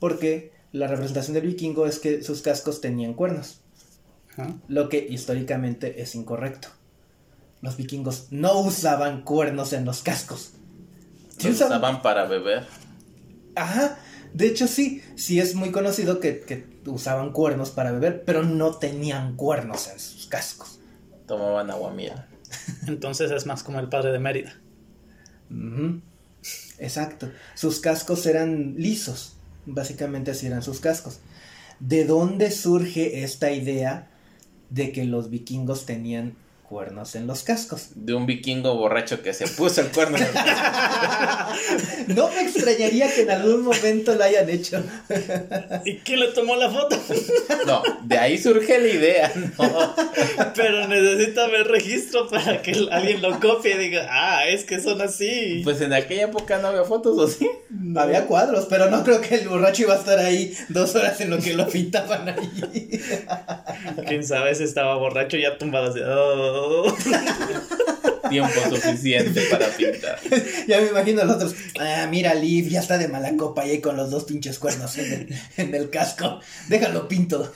[0.00, 3.60] Porque la representación del vikingo es que sus cascos tenían cuernos.
[4.68, 6.68] Lo que históricamente es incorrecto.
[7.62, 10.52] Los vikingos no usaban cuernos en los cascos.
[11.38, 12.66] ¿Sí usaban para beber.
[13.54, 13.98] Ajá.
[14.34, 18.74] De hecho, sí, sí es muy conocido que, que usaban cuernos para beber, pero no
[18.74, 20.80] tenían cuernos en sus cascos.
[21.26, 22.12] Tomaban aguamiel.
[22.86, 24.54] Entonces es más como el padre de Mérida.
[26.78, 27.30] Exacto.
[27.54, 29.36] Sus cascos eran lisos.
[29.66, 31.20] Básicamente así eran sus cascos.
[31.80, 34.10] ¿De dónde surge esta idea
[34.70, 36.34] de que los vikingos tenían
[36.68, 37.88] cuernos en los cascos?
[37.94, 40.16] De un vikingo borracho que se puso el cuerno.
[40.18, 40.30] en el-
[42.16, 44.82] No me extrañaría que en algún momento lo hayan hecho.
[45.84, 46.96] ¿Y quién le tomó la foto?
[47.66, 49.94] No, de ahí surge la idea, ¿no?
[50.54, 55.00] Pero necesita ver registro para que alguien lo copie y diga, ah, es que son
[55.00, 55.60] así.
[55.64, 57.48] Pues en aquella época no había fotos, ¿o sí?
[57.96, 61.30] Había cuadros, pero no creo que el borracho iba a estar ahí dos horas en
[61.30, 63.00] lo que lo pintaban ahí.
[64.06, 66.00] Quién sabe si estaba borracho ya tumbado así.
[66.04, 66.55] "Oh".
[68.28, 70.18] Tiempo suficiente para pintar.
[70.66, 71.54] Ya me imagino a los otros.
[71.78, 75.12] Ah, mira, Liv, ya está de mala copa ahí con los dos pinches cuernos en
[75.12, 76.40] el, en el casco.
[76.68, 77.52] Déjalo pinto.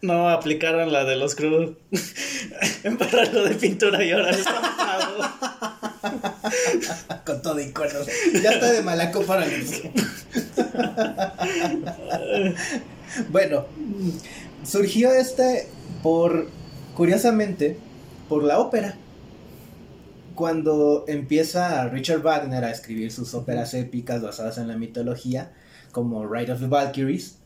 [0.00, 1.72] No aplicaron la de los cruz.
[2.84, 5.30] Embarrarlo de pintura y ahora estampado.
[7.26, 8.06] Con todo y cuernos.
[8.42, 9.34] Ya está de mala copa.
[9.34, 9.92] ahora le-
[13.28, 13.66] bueno,
[14.66, 15.68] surgió este
[16.02, 16.48] por,
[16.94, 17.78] curiosamente,
[18.28, 18.96] por la ópera.
[20.34, 25.52] Cuando empieza Richard Wagner a escribir sus óperas épicas basadas en la mitología,
[25.92, 27.38] como Ride of the Valkyries,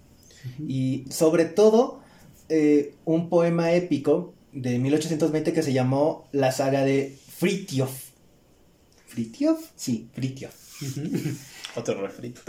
[0.66, 2.00] y sobre todo
[2.48, 8.08] eh, un poema épico de 1820 que se llamó La saga de Fritjof.
[9.06, 9.70] ¿Fritjof?
[9.76, 10.54] Sí, Fritjof.
[11.76, 12.42] Otro refrito.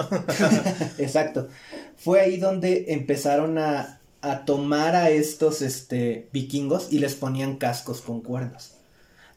[0.98, 1.50] Exacto.
[1.98, 8.02] Fue ahí donde empezaron a, a tomar a estos este, vikingos y les ponían cascos
[8.02, 8.74] con cuernos.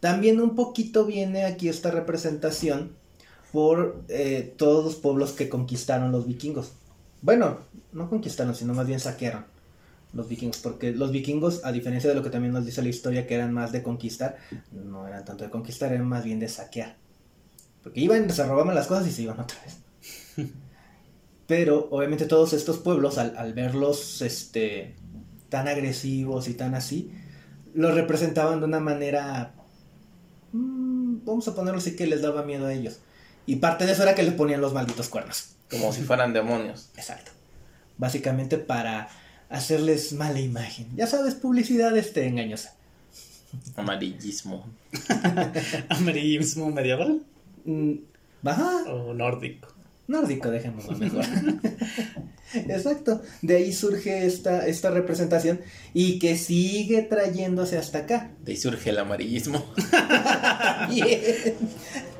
[0.00, 2.92] También un poquito viene aquí esta representación
[3.52, 6.72] por eh, todos los pueblos que conquistaron los vikingos.
[7.20, 7.58] Bueno,
[7.92, 9.44] no conquistaron, sino más bien saquearon
[10.12, 13.26] los vikingos, porque los vikingos, a diferencia de lo que también nos dice la historia,
[13.26, 14.36] que eran más de conquistar,
[14.72, 16.96] no eran tanto de conquistar, eran más bien de saquear.
[17.82, 20.50] Porque iban, se robaban las cosas y se iban otra vez.
[21.46, 24.94] Pero obviamente todos estos pueblos, al, al verlos este,
[25.48, 27.12] tan agresivos y tan así,
[27.74, 29.54] los representaban de una manera,
[30.52, 33.00] mm, vamos a ponerlo así, que les daba miedo a ellos.
[33.44, 35.56] Y parte de eso era que les ponían los malditos cuernos.
[35.70, 36.90] Como si fueran demonios.
[36.96, 37.32] Exacto.
[37.98, 39.08] Básicamente para
[39.48, 40.88] hacerles mala imagen.
[40.96, 42.74] Ya sabes, publicidad este engañosa.
[43.76, 44.66] Amarillismo.
[45.88, 47.22] ¿Amarillismo medieval
[47.64, 47.94] Mm,
[48.44, 49.68] Ajá, o nórdico?
[50.06, 51.24] Nórdico, dejémoslo mejor.
[52.54, 53.22] Exacto.
[53.40, 55.60] De ahí surge esta, esta representación
[55.94, 58.30] y que sigue trayéndose hasta acá.
[58.44, 59.64] De ahí surge el amarillismo.
[60.90, 61.20] Bien.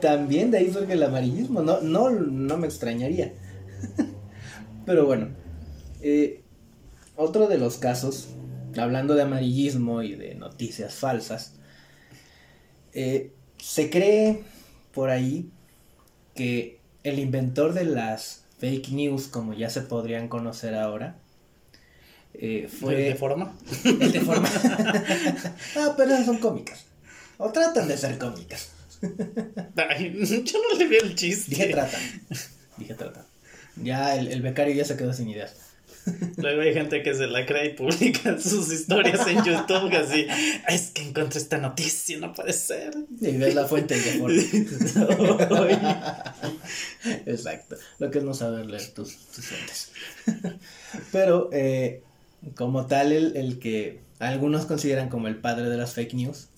[0.01, 1.63] También de ahí surge el amarillismo.
[1.63, 3.33] No, no, no me extrañaría.
[4.87, 5.29] Pero bueno.
[6.01, 6.43] eh,
[7.17, 8.29] otro de los casos,
[8.77, 11.55] hablando de amarillismo y de noticias falsas,
[12.95, 14.43] eh, se cree
[14.93, 15.51] por ahí
[16.35, 21.17] que el inventor de las fake news, como ya se podrían conocer ahora,
[22.35, 22.95] eh, fue...
[22.95, 23.55] ¿De forma?
[23.85, 24.49] El de forma.
[25.77, 26.87] ah, pero esas son cómicas.
[27.39, 28.71] O tratan de ser cómicas.
[29.77, 31.51] Ay, yo no le vi el chiste.
[31.51, 32.01] Dije tratan.
[32.77, 33.25] Dije tratan.
[33.77, 35.72] Ya el, el becario ya se quedó sin ideas.
[36.37, 40.27] Luego hay gente que se la cree y publica sus historias en YouTube así.
[40.69, 42.95] Es que encontré esta noticia, no puede ser.
[43.21, 44.37] Y ves la fuente de forma.
[47.27, 47.77] Exacto.
[47.99, 49.93] Lo que es no saber leer tus, tus fuentes.
[51.13, 52.03] Pero, eh,
[52.55, 56.49] como tal, el, el que algunos consideran como el padre de las fake news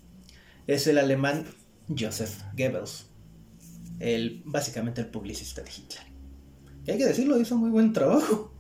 [0.67, 1.47] es el alemán
[1.89, 3.07] Joseph Goebbels.
[4.01, 6.15] El, básicamente el publicista de Hitler.
[6.87, 8.54] Y hay que decirlo, hizo muy buen trabajo.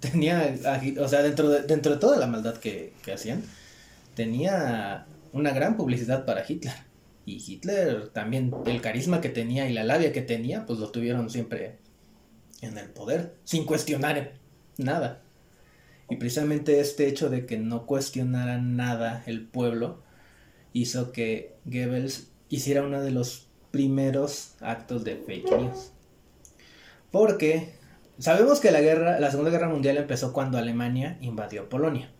[0.00, 0.54] Tenía,
[0.98, 3.44] o sea, dentro de, dentro de toda la maldad que, que hacían,
[4.14, 6.74] tenía una gran publicidad para Hitler.
[7.26, 11.30] Y Hitler también, el carisma que tenía y la labia que tenía, pues lo tuvieron
[11.30, 11.78] siempre
[12.60, 14.34] en el poder, sin cuestionar
[14.78, 15.22] nada.
[16.08, 20.02] Y precisamente este hecho de que no cuestionara nada el pueblo
[20.72, 25.92] hizo que Goebbels hiciera uno de los primeros actos de fake news.
[27.12, 27.74] Porque
[28.20, 32.10] sabemos que la guerra, la Segunda Guerra Mundial empezó cuando Alemania invadió Polonia.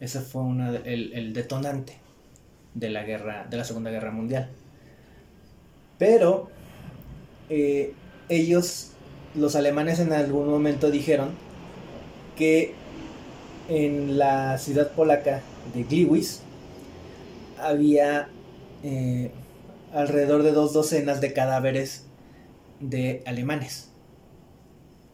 [0.00, 0.42] Ese fue
[0.84, 1.98] el detonante
[2.76, 4.50] de la guerra, de la Segunda Guerra Mundial.
[5.98, 6.50] Pero
[7.48, 7.94] eh,
[8.28, 8.92] ellos,
[9.34, 11.30] los alemanes en algún momento dijeron
[12.36, 12.74] que
[13.68, 15.40] en la ciudad polaca
[15.74, 16.40] de Gliwice
[17.58, 18.28] había
[18.82, 19.30] eh,
[19.94, 22.04] alrededor de dos docenas de cadáveres
[22.80, 23.90] de alemanes.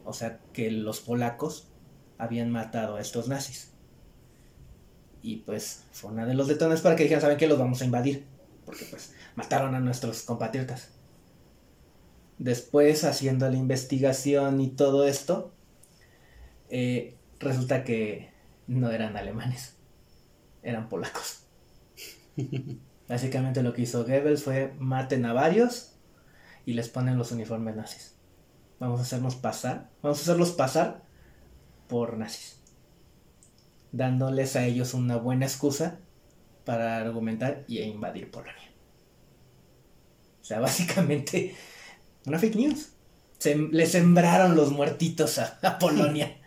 [0.05, 1.69] O sea, que los polacos
[2.19, 3.73] habían matado a estos nazis.
[5.23, 7.47] Y pues fue una de los detones para que dijeran, ¿saben qué?
[7.47, 8.27] Los vamos a invadir.
[8.65, 10.91] Porque pues mataron a nuestros compatriotas.
[12.39, 15.53] Después, haciendo la investigación y todo esto,
[16.71, 18.33] eh, resulta que
[18.67, 19.77] no eran alemanes,
[20.63, 21.45] eran polacos.
[23.09, 25.93] Básicamente lo que hizo Goebbels fue maten a varios
[26.65, 28.17] y les ponen los uniformes nazis.
[28.83, 31.05] Vamos a hacernos pasar, vamos a hacerlos pasar
[31.87, 32.59] por nazis,
[33.93, 36.01] dándoles a ellos una buena excusa
[36.65, 38.73] para argumentar y invadir Polonia.
[40.41, 41.55] O sea, básicamente
[42.27, 42.89] una fake news.
[43.39, 46.41] Se, le sembraron los muertitos a, a Polonia.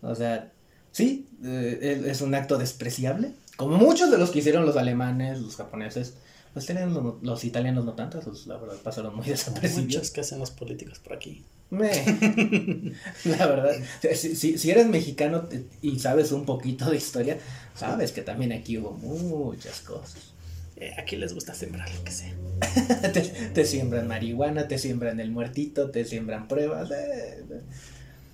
[0.00, 0.54] o sea,
[0.90, 3.32] sí, eh, es un acto despreciable.
[3.58, 6.16] Como muchos de los que hicieron los alemanes, los japoneses,
[6.56, 9.84] pues tienen los, los italianos no tantos, pues, la verdad pasaron muy desapercibidos.
[9.84, 11.44] Muchos que hacen los políticos por aquí.
[11.68, 11.90] Me-
[13.26, 13.72] la verdad,
[14.14, 15.46] si, si- si eres mexicano
[15.82, 17.36] y sabes un poquito de historia,
[17.74, 20.32] sabes que también aquí hubo muchas cosas.
[20.76, 22.32] Eh, aquí les gusta sembrar lo que sea.
[23.12, 26.90] te, te siembran marihuana, te siembran el muertito, te siembran pruebas.
[26.90, 27.60] eh, eh.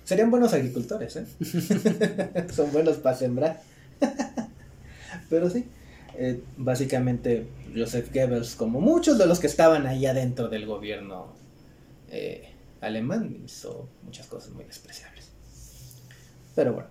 [0.05, 1.25] Serían buenos agricultores, ¿eh?
[2.55, 3.61] Son buenos para sembrar.
[5.29, 5.65] Pero sí,
[6.57, 11.33] básicamente Joseph Goebbels, como muchos de los que estaban ahí adentro del gobierno
[12.09, 15.29] eh, alemán, hizo muchas cosas muy despreciables.
[16.55, 16.89] Pero bueno,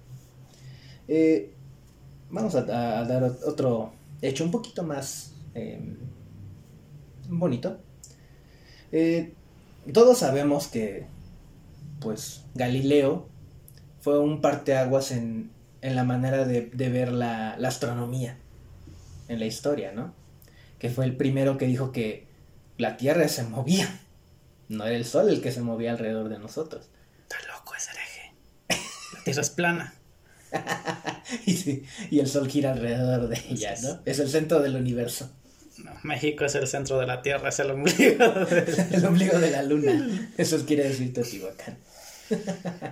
[1.09, 1.53] eh,
[2.31, 5.81] vamos a, dar ot- otro hecho un poquito más eh,
[7.29, 7.79] bonito.
[8.90, 9.33] Eh,
[9.92, 11.07] todos sabemos que,
[12.01, 13.27] pues, Galileo
[14.01, 18.37] fue un parteaguas en, en la manera de, de ver la, la astronomía
[19.29, 20.12] en la historia, ¿no?
[20.83, 22.27] Que fue el primero que dijo que
[22.77, 23.88] la Tierra se movía,
[24.68, 26.88] no era el Sol el que se movía alrededor de nosotros.
[27.23, 28.35] Está loco ese hereje.
[29.14, 29.95] La tierra es plana.
[31.47, 34.01] y, sí, y el Sol gira alrededor de ella, ¿no?
[34.05, 35.31] Es el centro del universo,
[35.79, 38.29] No, México es el centro de la tierra, es el ombligo.
[38.51, 40.31] de- el ombligo de la luna.
[40.37, 41.79] Eso quiere decir Teotihuacán.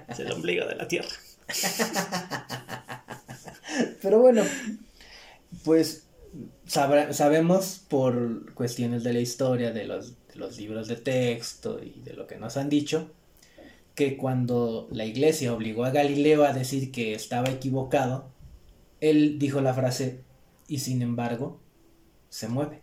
[0.09, 1.09] Es el ombligo de la tierra.
[4.03, 4.43] Pero bueno,
[5.65, 6.05] pues
[6.71, 12.13] sabemos por cuestiones de la historia, de los, de los libros de texto y de
[12.15, 13.11] lo que nos han dicho,
[13.95, 18.31] que cuando la iglesia obligó a Galileo a decir que estaba equivocado,
[19.01, 20.21] él dijo la frase,
[20.69, 21.61] y sin embargo,
[22.29, 22.83] se mueve.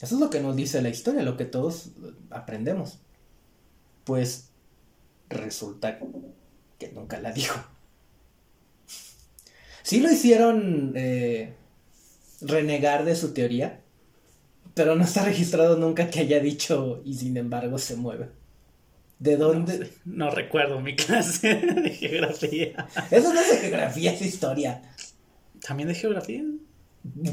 [0.00, 1.90] Eso es lo que nos dice la historia, lo que todos
[2.30, 3.00] aprendemos.
[4.04, 4.48] Pues
[5.28, 5.98] resulta
[6.78, 7.60] que nunca la dijo.
[9.82, 11.54] Sí lo hicieron eh,
[12.40, 13.80] renegar de su teoría,
[14.74, 18.28] pero no está registrado nunca que haya dicho y sin embargo se mueve.
[19.18, 19.78] ¿De dónde?
[19.78, 22.88] No, sé, no recuerdo mi clase de geografía.
[23.10, 24.82] Eso no es geografía, es historia.
[25.60, 26.42] ¿También de geografía?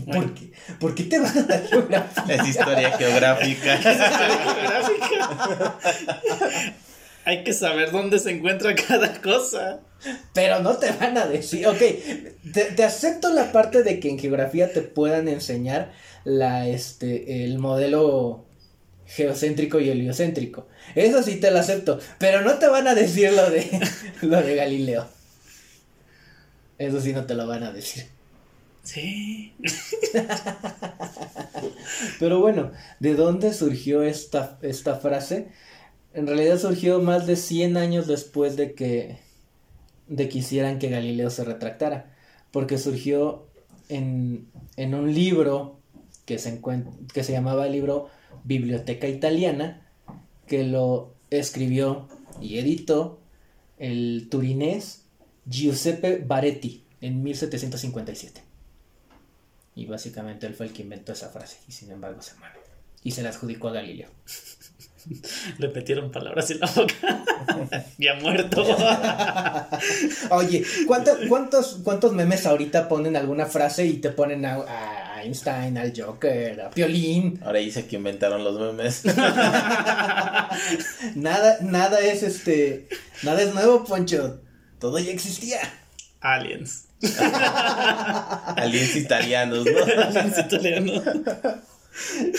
[0.06, 2.36] ¿Por qué, ¿Por qué te van a dar geografía?
[2.36, 3.78] Es historia geográfica.
[4.58, 5.80] geográfica.
[7.26, 9.82] Hay que saber dónde se encuentra cada cosa.
[10.33, 11.79] Pero no te van a decir, ok,
[12.53, 15.91] te, te acepto la parte de que en geografía te puedan enseñar
[16.23, 18.45] la, este, el modelo
[19.07, 20.67] geocéntrico y heliocéntrico.
[20.95, 23.81] Eso sí te lo acepto, pero no te van a decir lo de,
[24.21, 25.07] lo de Galileo.
[26.77, 28.05] Eso sí no te lo van a decir.
[28.83, 29.55] Sí.
[32.19, 35.47] Pero bueno, ¿de dónde surgió esta, esta frase?
[36.13, 39.17] En realidad surgió más de 100 años después de que,
[40.08, 40.41] de que
[40.80, 42.13] que Galileo se retractara.
[42.52, 43.48] Porque surgió
[43.89, 45.78] en, en un libro
[46.26, 46.62] que se,
[47.13, 48.10] que se llamaba el libro
[48.43, 49.88] Biblioteca Italiana,
[50.46, 52.08] que lo escribió
[52.41, 53.20] y editó
[53.78, 55.04] el turinés
[55.46, 58.41] Giuseppe Baretti en 1757.
[59.76, 62.56] Y básicamente él fue el que inventó esa frase y sin embargo se mueve.
[63.04, 64.10] Y se la adjudicó a Galileo.
[65.58, 67.24] Le metieron palabras en la boca.
[67.98, 68.63] ya muerto.
[70.32, 75.77] Oye, ¿cuántos, cuántos, ¿cuántos memes ahorita ponen alguna frase y te ponen a, a Einstein,
[75.77, 77.40] al Joker, a Piolín?
[77.44, 79.06] Ahora dice que inventaron los memes.
[81.15, 82.88] Nada, nada es este,
[83.23, 84.42] nada es nuevo, Poncho.
[84.79, 85.60] Todo ya existía.
[86.21, 86.86] Aliens.
[88.56, 90.04] Aliens italianos, ¿no?
[90.04, 91.04] Aliens italianos.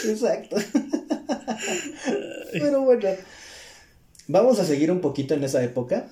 [0.05, 0.57] Exacto.
[2.53, 3.09] Pero bueno,
[4.27, 6.09] vamos a seguir un poquito en esa época.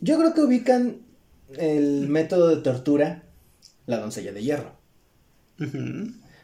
[0.00, 0.98] Yo creo que ubican
[1.56, 3.22] el método de tortura,
[3.86, 4.76] la doncella de hierro.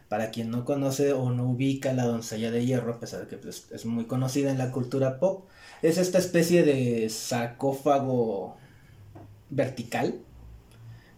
[0.08, 3.36] Para quien no conoce o no ubica la doncella de hierro, a pesar de que
[3.36, 5.48] pues, es muy conocida en la cultura pop,
[5.82, 8.56] es esta especie de sarcófago
[9.50, 10.20] vertical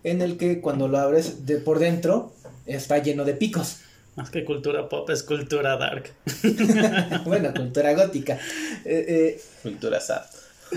[0.03, 2.33] en el que cuando lo abres de por dentro
[2.67, 3.81] está lleno de picos.
[4.17, 6.13] Más que cultura pop, es cultura dark.
[7.25, 8.39] bueno, cultura gótica.
[8.85, 10.23] Eh, eh, Cultura sad.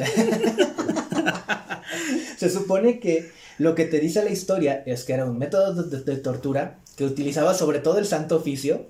[2.38, 6.04] se supone que lo que te dice la historia es que era un método de,
[6.04, 8.88] de tortura que utilizaba sobre todo el Santo Oficio,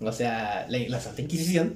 [0.00, 1.74] o sea, la, la Santa Inquisición,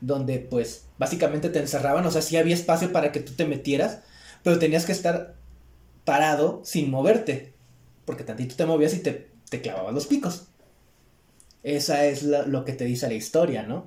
[0.00, 4.00] donde pues básicamente te encerraban, o sea, sí había espacio para que tú te metieras,
[4.42, 5.34] pero tenías que estar
[6.04, 7.52] parado sin moverte,
[8.04, 10.46] porque tantito te movías y te, te clavaban los picos.
[11.64, 13.86] Esa es la- lo que te dice la historia, ¿no?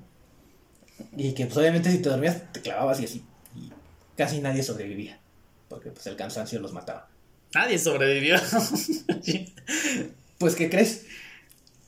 [1.16, 3.24] Y que pues obviamente si te dormías te clavabas y así,
[3.56, 3.72] y
[4.18, 5.20] casi nadie sobrevivía,
[5.70, 7.08] porque pues el cansancio los mataba.
[7.54, 8.36] Nadie sobrevivió.
[10.38, 11.06] Pues, ¿qué crees?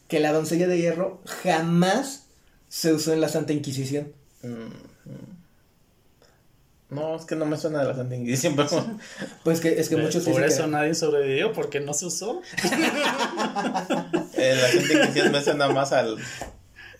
[0.08, 2.26] Que la doncella de hierro jamás
[2.68, 4.12] se usó en la Santa Inquisición.
[4.42, 4.48] Mm,
[5.10, 5.40] mm.
[6.92, 8.70] No, es que no me suena de la Santa Inquisición, pero
[9.44, 12.42] Pues que es que muchos Por que eso nadie sobrevivió, porque no se usó.
[14.40, 16.18] eh, la Santa Inquisición me suena más al,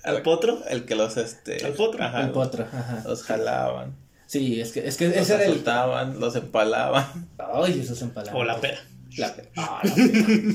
[0.04, 0.62] ¿Al potro?
[0.70, 2.04] el que los este Al potro.
[2.04, 3.04] ajá, el potro, ajá.
[3.08, 3.96] los jalaban,
[4.28, 5.54] Sí, es que, es que los ese era el.
[5.54, 7.28] azotaban, los empalaban.
[7.40, 8.36] Ay, eso es en palabras.
[8.40, 8.78] O la pera.
[9.18, 9.50] La pera.
[9.58, 10.54] Ah, la pera.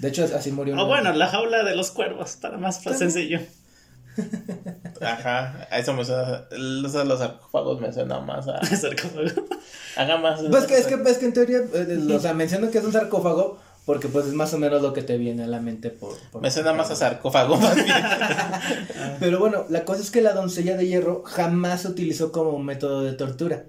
[0.00, 0.72] De hecho, así murió.
[0.74, 2.98] O una- bueno, la jaula de los cuervos, para más También.
[3.10, 3.40] sencillo.
[5.02, 9.46] Ajá, a eso me suena, los, los sarcófagos me suena más a, Sarcófago.
[9.96, 10.40] haga más.
[10.50, 12.92] Pues que es que, pues que en teoría, eh, o sea, menciono que es un
[12.92, 16.18] sarcófago porque pues es más o menos lo que te viene a la mente por...
[16.30, 17.86] por- Me suena más a sarcófago más bien.
[19.20, 22.64] Pero bueno, la cosa es que la doncella de hierro jamás se utilizó como un
[22.66, 23.64] método de tortura,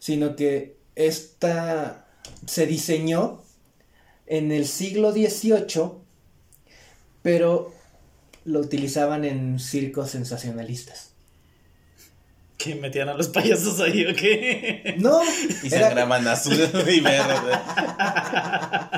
[0.00, 2.06] sino que esta
[2.46, 3.40] se diseñó
[4.26, 5.92] en el siglo XVIII,
[7.22, 7.72] pero
[8.44, 11.12] lo utilizaban en circos sensacionalistas.
[12.58, 14.94] Que metían a los payasos ahí, ¿o qué?
[14.98, 15.20] No,
[15.62, 16.54] Y era- sangraban azul
[16.88, 17.34] y verde.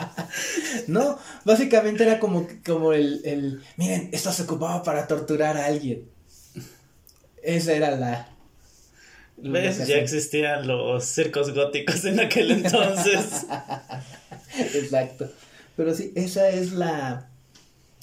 [0.87, 6.09] no, básicamente era como, como el, el, miren, esto se ocupaba para torturar a alguien.
[7.43, 8.29] Esa era la...
[9.37, 9.87] ¿Ves?
[9.87, 13.47] Ya existían los circos góticos en aquel entonces.
[14.75, 15.31] Exacto.
[15.77, 17.29] Pero sí, esa es la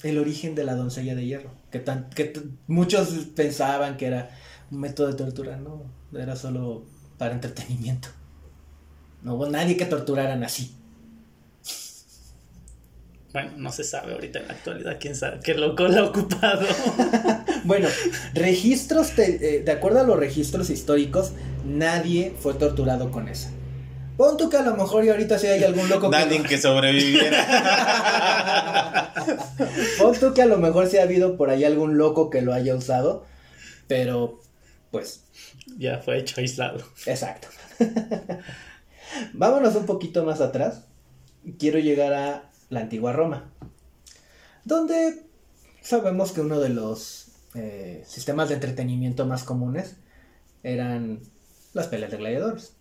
[0.02, 1.50] el origen de la doncella de hierro.
[1.70, 2.32] Que, tan, que
[2.66, 4.30] muchos pensaban que era
[4.70, 5.84] un método de tortura, no,
[6.14, 6.84] era solo
[7.18, 8.08] para entretenimiento.
[9.22, 10.75] No hubo nadie que torturaran así.
[13.36, 16.66] Bueno, no se sabe ahorita en la actualidad quién sabe qué loco lo ha ocupado.
[17.64, 17.86] Bueno,
[18.32, 21.32] registros, te- eh, de acuerdo a los registros históricos,
[21.66, 23.50] nadie fue torturado con esa.
[24.16, 26.16] Pon tú que a lo mejor y ahorita sí hay algún loco que...
[26.16, 27.42] Nadie que sobreviviera.
[29.98, 32.54] Pon tú que a lo mejor sí ha habido por ahí algún loco que lo
[32.54, 33.26] haya usado,
[33.86, 34.40] pero
[34.90, 35.24] pues
[35.76, 36.82] ya fue hecho aislado.
[37.04, 37.48] Exacto.
[39.34, 40.84] Vámonos un poquito más atrás.
[41.58, 43.50] Quiero llegar a la antigua Roma,
[44.64, 45.24] donde
[45.82, 49.96] sabemos que uno de los eh, sistemas de entretenimiento más comunes
[50.62, 51.20] eran
[51.74, 52.72] las peleas de gladiadores.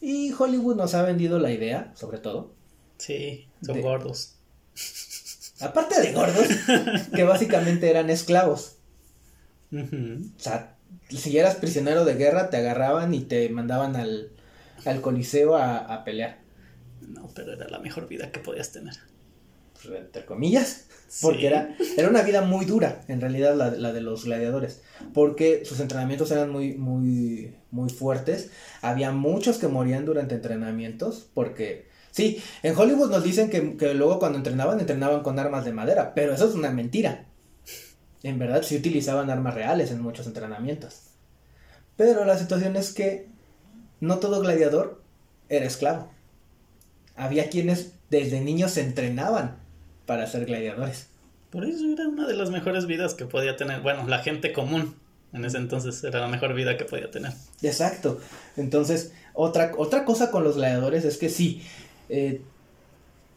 [0.00, 2.52] Y Hollywood nos ha vendido la idea, sobre todo,
[2.98, 4.36] Sí, son De- gordos.
[5.60, 6.46] aparte de gordos,
[7.14, 8.76] que básicamente eran esclavos.
[9.72, 10.76] O sea,
[11.10, 14.30] si eras prisionero de guerra, te agarraban y te mandaban al,
[14.84, 16.38] al coliseo a, a pelear.
[17.08, 18.94] No, pero era la mejor vida que podías tener.
[19.82, 20.86] pues, entre comillas,
[21.20, 21.46] porque Sí.
[21.46, 24.80] era, era una vida muy dura, en realidad, la, la de los gladiadores,
[25.12, 28.50] porque sus entrenamientos eran muy, muy, muy fuertes,
[28.80, 34.18] había muchos que morían durante entrenamientos, porque, sí, en Hollywood nos dicen que, que luego
[34.18, 37.26] cuando entrenaban, entrenaban con armas de madera, pero eso es una mentira,
[38.22, 41.02] en verdad sí utilizaban armas reales en muchos entrenamientos,
[41.96, 43.28] pero la situación es que
[44.00, 45.02] no todo gladiador
[45.50, 46.08] era esclavo,
[47.16, 49.56] había quienes desde niños se entrenaban
[50.06, 51.08] para ser gladiadores.
[51.50, 53.80] Por eso era una de las mejores vidas que podía tener.
[53.80, 54.96] Bueno, la gente común
[55.32, 57.32] en ese entonces era la mejor vida que podía tener.
[57.62, 58.20] Exacto.
[58.56, 61.62] Entonces, otra, otra cosa con los gladiadores es que sí,
[62.08, 62.42] eh,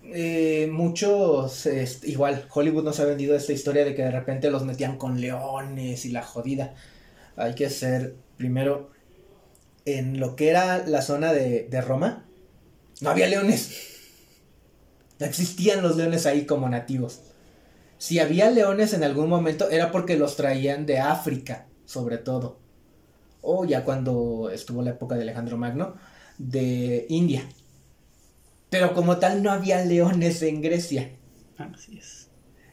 [0.03, 4.63] eh, muchos, este, igual, Hollywood nos ha vendido esta historia de que de repente los
[4.63, 6.75] metían con leones y la jodida.
[7.35, 8.91] Hay que ser, primero,
[9.85, 12.26] en lo que era la zona de, de Roma,
[13.01, 13.71] no había leones.
[15.19, 17.21] No existían los leones ahí como nativos.
[17.97, 22.59] Si había leones en algún momento era porque los traían de África, sobre todo.
[23.41, 25.95] O ya cuando estuvo la época de Alejandro Magno,
[26.37, 27.47] de India.
[28.69, 31.11] Pero como tal no había leones en Grecia.
[31.57, 32.27] Así es.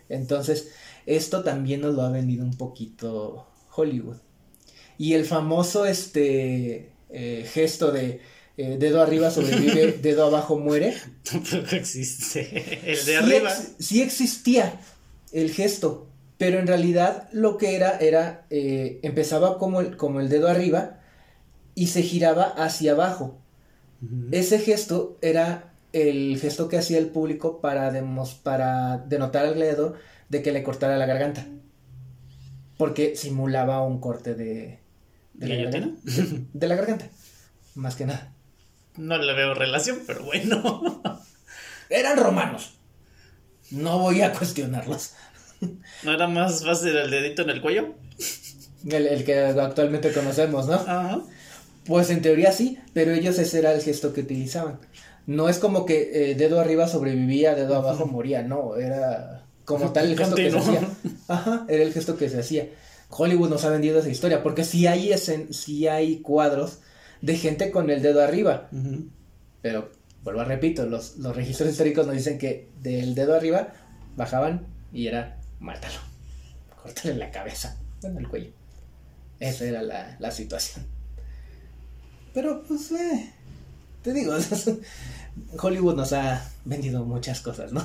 [0.09, 0.72] Entonces,
[1.07, 4.18] esto también nos lo ha vendido un poquito Hollywood.
[4.99, 8.20] Y el famoso este eh, gesto de
[8.57, 10.94] eh, dedo arriba sobrevive, dedo abajo muere.
[11.30, 12.80] Tampoco existe.
[12.90, 13.50] El de sí arriba.
[13.52, 14.80] ex- sí existía
[15.32, 16.07] el gesto,
[16.38, 21.00] pero en realidad lo que era era eh, empezaba como el, como el dedo arriba
[21.74, 23.38] y se giraba hacia abajo.
[24.32, 29.94] Ese gesto era el gesto que hacía el público para, demos- para denotar al gladiador
[30.28, 31.46] de que le cortara la garganta.
[32.76, 34.78] Porque simulaba un corte de,
[35.32, 36.00] de, la, garganta,
[36.52, 37.09] de la garganta.
[37.76, 38.32] Más que nada.
[38.97, 41.01] No le veo relación, pero bueno.
[41.90, 42.74] Eran romanos.
[43.70, 45.12] No voy a cuestionarlos.
[46.03, 47.95] ¿No era más fácil el dedito en el cuello?
[48.86, 50.74] El, el que actualmente conocemos, ¿no?
[50.74, 51.20] Ajá.
[51.86, 54.78] Pues en teoría sí, pero ellos ese era el gesto que utilizaban.
[55.26, 60.11] No es como que eh, dedo arriba sobrevivía, dedo abajo moría, no, era como tal
[60.11, 60.88] el gesto que se hacía.
[61.28, 62.68] Ajá, era el gesto que se hacía.
[63.09, 66.78] Hollywood nos ha vendido esa historia, porque sí hay, escen- sí hay cuadros
[67.23, 68.69] de gente con el dedo arriba,
[69.62, 69.91] pero
[70.23, 73.73] vuelvo a repito, los, los registros históricos nos dicen que del dedo arriba
[74.17, 75.99] bajaban y era mátalo,
[76.83, 78.51] córtale la cabeza, bueno, el cuello.
[79.41, 80.87] Esa era la, la situación.
[82.33, 83.33] Pero pues, eh,
[84.03, 84.35] te digo,
[85.61, 87.85] Hollywood nos ha vendido muchas cosas, ¿no?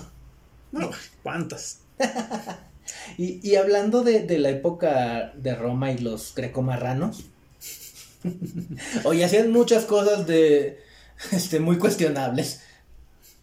[0.71, 0.91] No,
[1.23, 1.79] ¿cuántas?
[3.17, 7.25] Y, y hablando de, de la época de Roma y los grecomarranos,
[9.03, 10.83] oye, hacían muchas cosas de,
[11.31, 12.61] este, muy cuestionables,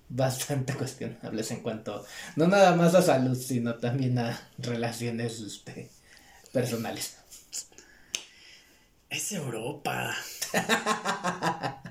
[0.09, 2.05] bastante cuestionables en cuanto,
[2.37, 5.91] no nada más a salud, sino también a relaciones, este,
[6.53, 7.17] personales.
[9.11, 10.15] Es Europa.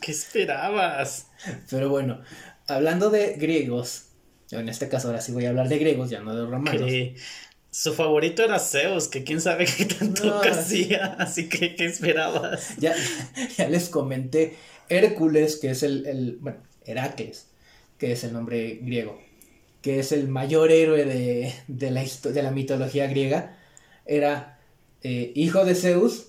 [0.00, 1.26] ¿Qué esperabas?
[1.70, 2.20] Pero bueno,
[2.66, 4.06] hablando de griegos,
[4.50, 6.90] en este caso ahora sí voy a hablar de griegos, ya no de romanos.
[7.78, 10.40] Su favorito era Zeus, que quién sabe qué tanto No.
[10.40, 11.16] hacía.
[11.18, 12.74] Así que, ¿qué esperabas?
[12.78, 12.94] Ya,
[13.58, 14.56] ya les comenté,
[14.88, 17.48] Hércules, que es el, el- bueno, Heracles,
[17.98, 19.20] que es el nombre griego,
[19.82, 23.58] que es el mayor héroe de, de la, de la mitología griega,
[24.06, 24.58] era
[25.02, 26.28] eh, hijo de Zeus,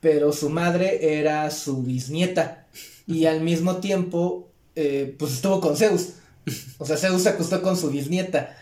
[0.00, 2.66] pero su madre era su bisnieta,
[3.06, 6.14] y al mismo tiempo, eh, pues estuvo con Zeus,
[6.78, 8.56] o sea, Zeus se acostó con su bisnieta.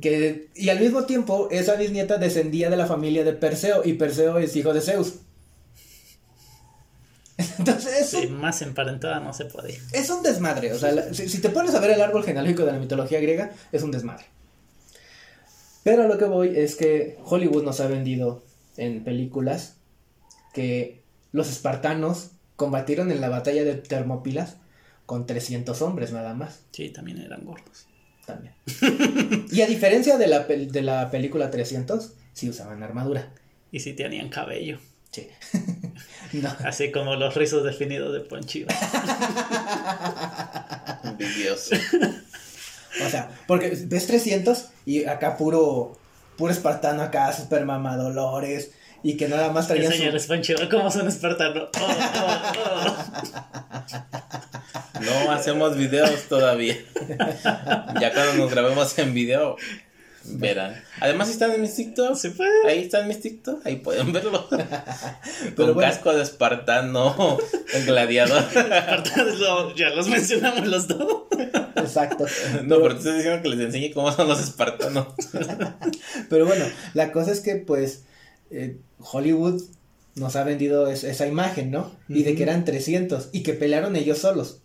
[0.00, 4.38] Que, y al mismo tiempo, esa bisnieta descendía de la familia de Perseo, y Perseo
[4.38, 5.14] es hijo de Zeus.
[7.58, 9.78] Entonces un, más emparentada no se podía.
[9.92, 10.72] es un desmadre.
[10.72, 13.20] O sea, la- si, si te pones a ver el árbol genealógico de la mitología
[13.20, 14.26] griega, es un desmadre.
[15.82, 18.42] Pero a lo que voy es que Hollywood nos ha vendido
[18.76, 19.76] en películas
[20.52, 24.56] que los espartanos combatieron en la batalla de Termópilas
[25.06, 26.60] con 300 hombres nada más.
[26.72, 27.86] Sí, también eran gordos.
[28.26, 28.54] También.
[29.50, 33.30] y a diferencia de la, pel- de la película 300, sí usaban armadura.
[33.72, 34.78] Y sí tenían cabello.
[35.10, 35.28] Sí.
[36.32, 36.54] no.
[36.64, 38.68] Así como los rizos definidos de Ponchivo.
[41.04, 41.74] Envidioso.
[43.04, 45.98] O sea, porque ves 300 y acá puro,
[46.36, 50.28] puro espartano acá, super mamadolores y que nada más El traían señor su...
[50.28, 51.68] Ponchivo, ¿cómo son espartanos?
[51.80, 54.10] Oh, oh, oh.
[55.00, 56.76] No hacemos videos todavía.
[58.00, 59.56] Ya cuando nos grabemos en video,
[60.24, 60.74] verán.
[61.00, 62.14] Además, si están en mis TikTok.
[62.16, 62.68] ¿Se puede?
[62.68, 64.46] Ahí están mis TikTok, ahí pueden verlo.
[64.50, 65.80] Pero Con bueno.
[65.80, 67.38] casco de espartano,
[67.86, 68.42] gladiador.
[68.54, 71.24] Espartanos lo- ya los mencionamos los dos.
[71.76, 72.26] Exacto.
[72.64, 75.06] No, pero te estoy diciendo que les enseñe cómo son los espartanos.
[76.28, 78.04] Pero bueno, la cosa es que pues
[78.50, 79.62] eh, Hollywood
[80.16, 81.90] nos ha vendido es- esa imagen, ¿no?
[82.08, 84.60] Y de que eran 300 y que pelearon ellos solos.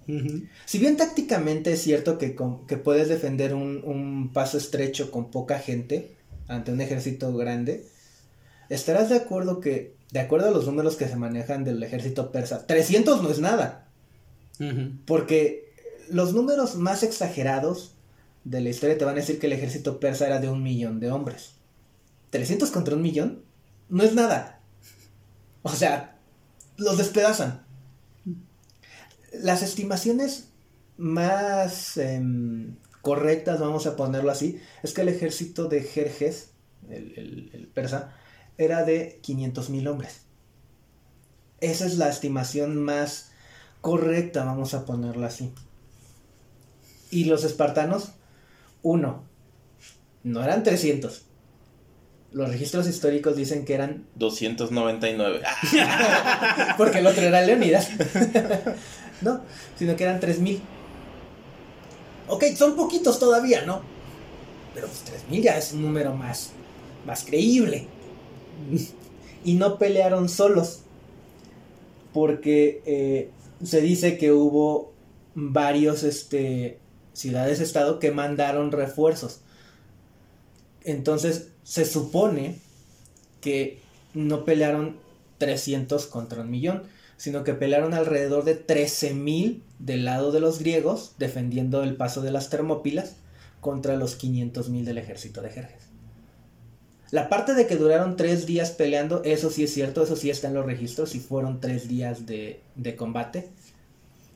[0.66, 5.30] Si bien tácticamente es cierto que, con- que puedes defender un, un paso estrecho con
[5.32, 6.16] poca gente
[6.48, 7.86] ante un ejército grande,
[8.70, 12.66] estarás de acuerdo que, de acuerdo a los números que se manejan del ejército persa,
[12.66, 13.88] 300 no es nada,
[15.06, 15.70] porque
[16.10, 17.92] los números más exagerados
[18.44, 21.00] de la historia te van a decir que el ejército persa era de un millón
[21.00, 21.52] de hombres.
[22.30, 23.42] 300 contra un millón
[23.90, 24.62] no es nada.
[25.64, 26.18] O sea,
[26.78, 27.66] los despedazan.
[29.34, 30.50] Las estimaciones
[30.98, 36.52] más em, correctas, vamos a ponerlo así, es que el ejército de Jerjes,
[36.90, 38.14] el, el- persa,
[38.58, 40.22] era de 500 mil hombres.
[41.60, 43.32] Esa es la estimación más
[43.82, 45.54] correcta, vamos a ponerlo así.
[47.12, 48.12] Y los espartanos,
[48.82, 49.24] uno,
[50.24, 51.26] no eran 300.
[52.36, 55.42] Los registros históricos dicen que eran 299.
[56.78, 57.90] porque el otro era Leonidas.
[59.22, 59.40] no,
[59.80, 60.62] sino que eran 3000.
[62.28, 63.82] Ok, son poquitos todavía, ¿no?
[64.74, 66.52] pero pues 3000 ya es un número más,
[67.06, 67.88] más creíble.
[69.46, 70.82] y no pelearon solos,
[72.14, 73.30] porque eh,
[73.64, 74.92] se dice que hubo
[75.36, 76.80] varios este,
[77.14, 79.40] ciudades-estado que mandaron refuerzos.
[80.84, 82.60] Entonces se supone
[83.42, 83.82] que
[84.14, 84.98] no pelearon
[85.40, 86.84] 300 contra un millón,
[87.18, 92.32] sino que pelearon alrededor de 13.000 del lado de los griegos, defendiendo el paso de
[92.32, 93.16] las Termópilas,
[93.62, 95.84] contra los 500.000 del ejército de Jerjes.
[97.10, 100.48] La parte de que duraron tres días peleando, eso sí es cierto, eso sí está
[100.48, 103.50] en los registros, y fueron tres días de, de combate.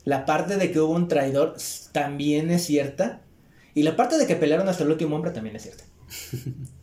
[0.04, 1.54] La parte de que hubo un traidor
[1.92, 3.20] también es cierta.
[3.72, 5.84] Y la parte de que pelearon hasta el último hombre también es cierta.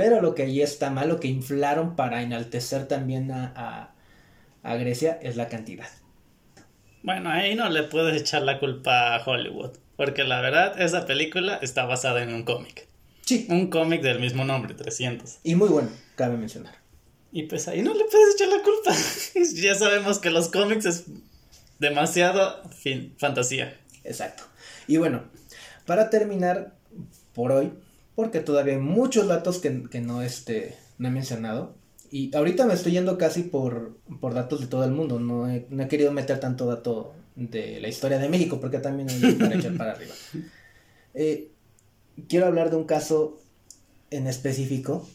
[0.00, 3.92] Pero lo que allí está mal, lo que inflaron para enaltecer también a,
[4.62, 5.88] a, Grecia es la cantidad.
[7.02, 9.72] Bueno, ahí no le puedes echar la culpa a Hollywood.
[9.98, 12.88] Porque la verdad, esa película está basada en un cómic.
[13.26, 13.46] Sí.
[13.50, 15.40] Un cómic del mismo nombre, 300.
[15.44, 16.76] Y muy bueno, cabe mencionar.
[17.30, 18.96] Y pues ahí no le puedes echar la culpa.
[19.54, 21.04] ya sabemos que los cómics es
[21.78, 23.78] demasiado fin, fantasía.
[24.04, 24.44] Exacto.
[24.86, 25.24] Y bueno,
[25.84, 26.74] para terminar
[27.34, 27.74] por hoy,
[28.20, 31.74] porque todavía hay muchos datos que, no, este, no he mencionado.
[32.10, 35.18] Y ahorita me estoy yendo casi por, por datos de todo el mundo.
[35.18, 39.08] No he, no he, querido meter tanto dato de la historia de México, porque también
[39.08, 40.14] hay para echar para arriba.
[41.12, 41.50] Eh,
[42.28, 43.40] quiero hablar de un caso
[44.10, 45.08] en específico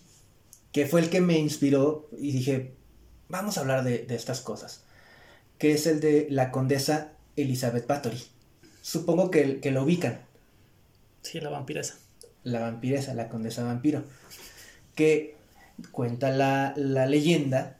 [0.73, 2.73] que fue el que me inspiró y dije,
[3.29, 4.83] vamos a hablar de, de estas cosas
[5.57, 8.21] que es el de la condesa Elizabeth Bathory.
[8.81, 10.19] Supongo que, que lo ubican.
[11.21, 11.95] Sí, la vampiresa.
[12.45, 14.03] La vampiresa, la condesa vampiro.
[14.95, 15.35] Que
[15.91, 17.75] cuenta la, leyenda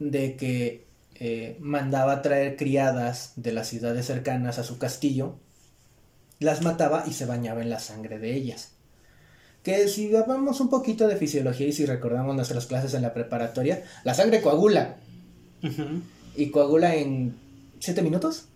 [0.00, 5.36] de que eh, mandaba traer criadas de las ciudades cercanas a su castillo,
[6.40, 8.72] las mataba y se bañaba en la sangre de ellas.
[9.62, 13.84] Que si hablamos un poquito de fisiología y si recordamos nuestras clases en la preparatoria,
[14.04, 14.96] la sangre coagula
[16.34, 17.36] y coagula en
[17.78, 18.46] 7 minutos.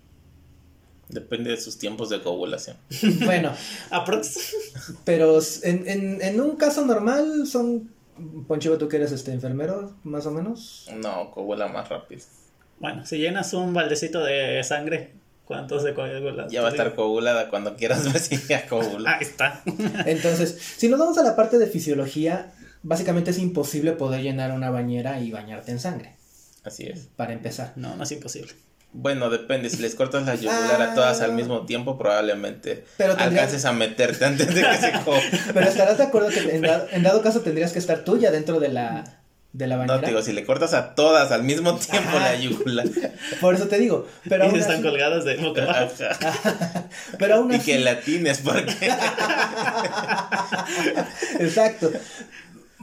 [1.09, 2.77] Depende de sus tiempos de coagulación.
[3.25, 3.55] Bueno,
[5.05, 7.91] pero en, en, un caso normal son...
[8.47, 10.89] Ponchivo, ¿tú que eres este enfermero, más o menos?
[10.95, 12.23] No, coagula más rápido.
[12.79, 16.47] Bueno, si llenas un baldecito de sangre, ¿cuánto se coagula?
[16.49, 19.17] Ya va a estar coagulada cuando quieras ver si ya coagula.
[19.17, 19.63] Ahí está.
[20.07, 22.53] Entonces, si nos vamos a la parte de fisiología,
[22.83, 26.15] básicamente es imposible poder llenar una bañera y bañarte en sangre.
[26.63, 27.09] Así es.
[27.17, 27.73] Para empezar.
[27.77, 28.53] No, no es imposible.
[28.97, 29.71] Bueno, depende.
[29.71, 32.85] Si les cortas la yugular a todas al mismo tiempo, probablemente
[33.19, 35.21] alcances a meterte antes de que se coja.
[35.53, 36.39] Pero estarás de acuerdo que
[36.93, 39.03] en dado, caso tendrías que estar tú ya dentro de la,
[39.53, 40.01] de la bañera.
[40.01, 42.87] No, digo, si le cortas a todas al mismo tiempo la yugular.
[43.41, 44.07] Por eso te digo.
[44.29, 45.93] Pero y están colgadas de boca abajo.
[47.19, 47.73] pero aún así...
[47.73, 48.93] Y que la tienes, porque.
[51.41, 51.91] Exacto.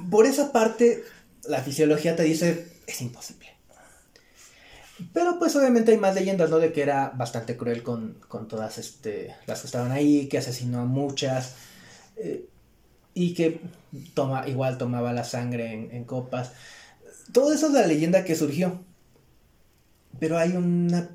[0.10, 1.06] Por esa parte,
[1.48, 3.41] la fisiología te dice, es imposible.
[5.14, 6.60] Pero pues obviamente hay más leyendas, ¿no?
[6.60, 10.86] De que era bastante cruel con, todas este, las que estaban ahí, que asesinó a
[10.86, 11.56] muchas.
[12.18, 12.48] Eh,
[13.14, 13.62] y que
[14.14, 16.54] toma, igual tomaba la sangre en, copas.
[17.32, 18.84] Todo eso es la leyenda que surgió.
[20.20, 21.10] Pero hay una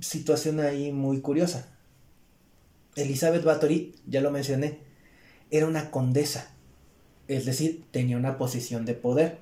[0.00, 1.66] situación ahí muy curiosa.
[2.96, 4.80] Elizabeth Bathory, ya lo mencioné,
[5.50, 6.50] era una condesa.
[7.28, 9.38] Es decir, tenía una posición de poder.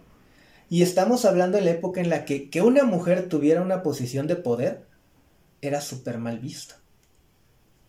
[0.69, 4.27] Y estamos hablando de la época en la que, que una mujer tuviera una posición
[4.27, 4.85] de poder
[5.61, 6.75] era súper mal visto.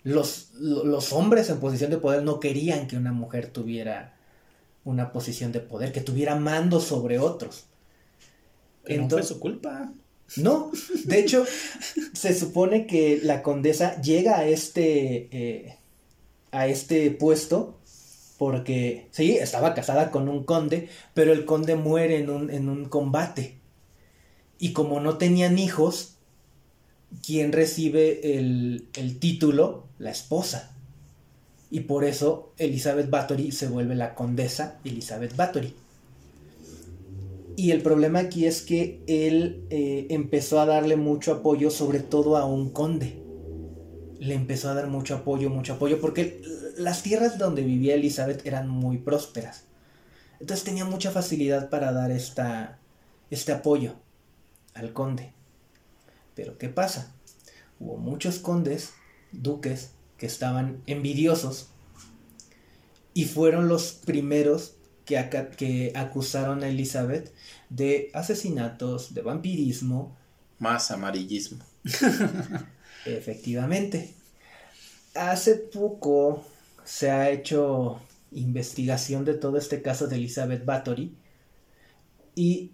[0.03, 4.15] Los, los, hombres en posición de poder no querían que una mujer tuviera
[4.85, 7.65] una posición de poder, que tuviera mando sobre otros.
[8.85, 9.91] Entonces, no fue su culpa.
[10.37, 10.71] No,
[11.05, 11.45] de hecho,
[12.13, 15.77] se supone que la condesa llega a este, eh,
[16.51, 17.79] a este puesto
[18.37, 22.85] porque sí, estaba casada con un conde, pero el conde muere en un, en un
[22.85, 23.57] combate.
[24.59, 26.15] Y como no tenían hijos,
[27.25, 29.85] ¿quién recibe el, el título?
[29.99, 30.75] La esposa.
[31.69, 35.73] Y por eso Elizabeth Bathory se vuelve la condesa Elizabeth Bathory.
[37.57, 42.37] Y el problema aquí es que él eh, empezó a darle mucho apoyo, sobre todo
[42.37, 43.26] a un conde.
[44.19, 46.41] Le empezó a dar mucho apoyo, mucho apoyo, porque
[46.77, 49.63] las tierras donde vivía Elizabeth eran muy prósperas.
[50.39, 52.79] Entonces tenía mucha facilidad para dar esta,
[53.29, 53.95] este apoyo
[54.73, 55.33] al conde.
[56.35, 57.13] Pero ¿qué pasa?
[57.79, 58.93] Hubo muchos condes,
[59.31, 61.69] duques, que estaban envidiosos
[63.13, 67.33] y fueron los primeros que, que acusaron a Elizabeth
[67.69, 70.15] de asesinatos, de vampirismo.
[70.59, 71.63] Más amarillismo.
[73.15, 74.13] Efectivamente.
[75.15, 76.45] Hace poco
[76.83, 77.99] se ha hecho
[78.31, 81.15] investigación de todo este caso de Elizabeth Bathory
[82.35, 82.71] y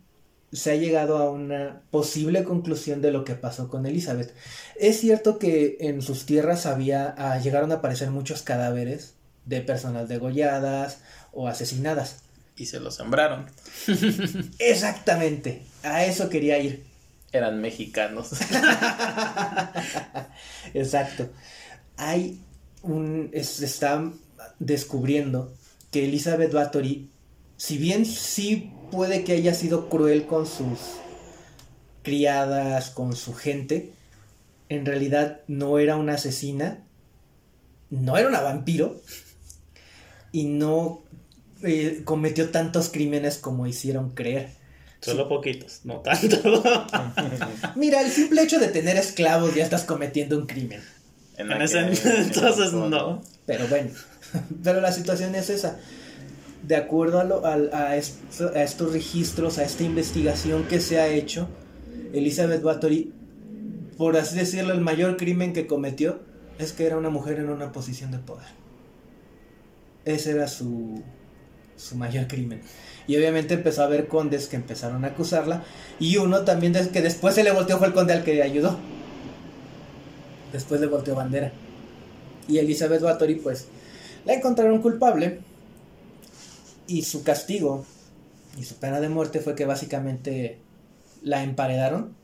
[0.51, 4.33] se ha llegado a una posible conclusión de lo que pasó con Elizabeth.
[4.75, 9.15] Es cierto que en sus tierras había ah, llegaron a aparecer muchos cadáveres
[9.45, 10.99] de personas degolladas
[11.31, 12.23] o asesinadas.
[12.55, 13.47] Y se lo sembraron.
[14.59, 16.83] Exactamente, a eso quería ir.
[17.33, 18.29] Eran mexicanos.
[20.73, 21.29] Exacto.
[21.97, 22.41] Hay
[22.81, 23.31] un.
[23.33, 24.09] Se está
[24.59, 25.53] descubriendo
[25.91, 27.09] que Elizabeth Bathory,
[27.57, 30.79] si bien sí puede que haya sido cruel con sus
[32.03, 33.93] criadas, con su gente,
[34.69, 36.83] en realidad no era una asesina,
[37.89, 39.01] no era una vampiro
[40.31, 41.03] y no
[41.63, 44.51] eh, cometió tantos crímenes como hicieron creer.
[45.03, 46.63] Solo poquitos, no tanto.
[47.75, 50.81] Mira, el simple hecho de tener esclavos ya estás cometiendo un crimen.
[51.37, 53.21] En, ese entonces no.
[53.45, 53.89] Pero bueno,
[54.63, 55.77] pero la situación es esa.
[56.65, 60.99] De acuerdo a, lo, a, a, esto, a, estos registros, a esta investigación que se
[60.99, 61.49] ha hecho,
[62.13, 63.11] Elizabeth Bathory,
[63.97, 66.21] por así decirlo, el mayor crimen que cometió
[66.59, 68.47] es que era una mujer en una posición de poder.
[70.05, 71.03] Ese era su,
[71.77, 72.61] su mayor crimen.
[73.07, 75.63] Y obviamente empezó a haber condes que empezaron a acusarla.
[75.99, 78.77] Y uno también que después se le volteó fue el conde al que ayudó.
[80.51, 81.51] Después le volteó bandera.
[82.47, 83.67] Y Elizabeth Bathory pues
[84.25, 85.39] la encontraron culpable.
[86.87, 87.85] Y su castigo
[88.57, 90.59] y su pena de muerte fue que básicamente
[91.21, 92.15] la emparedaron.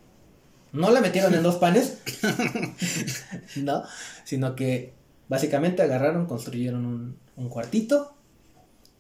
[0.72, 1.98] No la metieron en dos panes.
[3.58, 3.84] no.
[4.24, 4.94] Sino que
[5.28, 8.16] básicamente agarraron, construyeron un, un cuartito.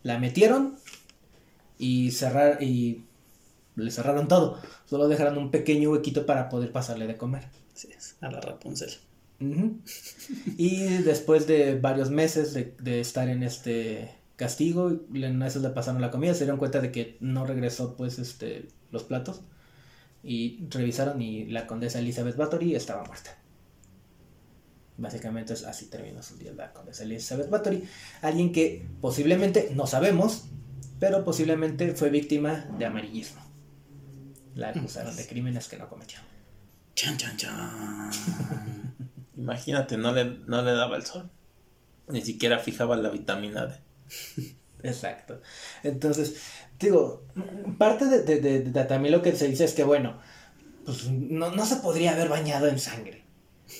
[0.03, 0.77] La metieron
[1.77, 3.03] y cerrar y
[3.75, 4.59] le cerraron todo.
[4.85, 7.47] Solo dejaron un pequeño huequito para poder pasarle de comer.
[8.21, 8.91] A la Rapunzel.
[9.39, 9.77] Uh -huh.
[10.57, 16.01] y después de varios meses de, de, estar en este castigo, en veces le pasaron
[16.01, 19.41] la comida, se dieron cuenta de que no regresó pues este los platos
[20.23, 23.38] y revisaron y la condesa Elizabeth Bathory estaba muerta.
[24.99, 27.87] Básicamente así terminó su día la condesa Elizabeth Bathory,
[28.21, 30.45] alguien que posiblemente no sabemos,
[30.99, 33.41] pero posiblemente fue víctima de amarillismo.
[34.55, 36.19] La acusaron de crímenes que no cometió.
[36.95, 38.11] Chan, chan, chan.
[39.37, 41.29] Imagínate, no le, no le daba el sol.
[42.09, 43.75] Ni siquiera fijaba la vitamina D.
[44.83, 45.41] Exacto.
[45.83, 46.41] Entonces,
[46.77, 47.25] digo,
[47.77, 50.19] parte de, de, de, de, también lo que se dice es que, bueno,
[50.83, 53.28] pues no, no se podría haber bañado en sangre.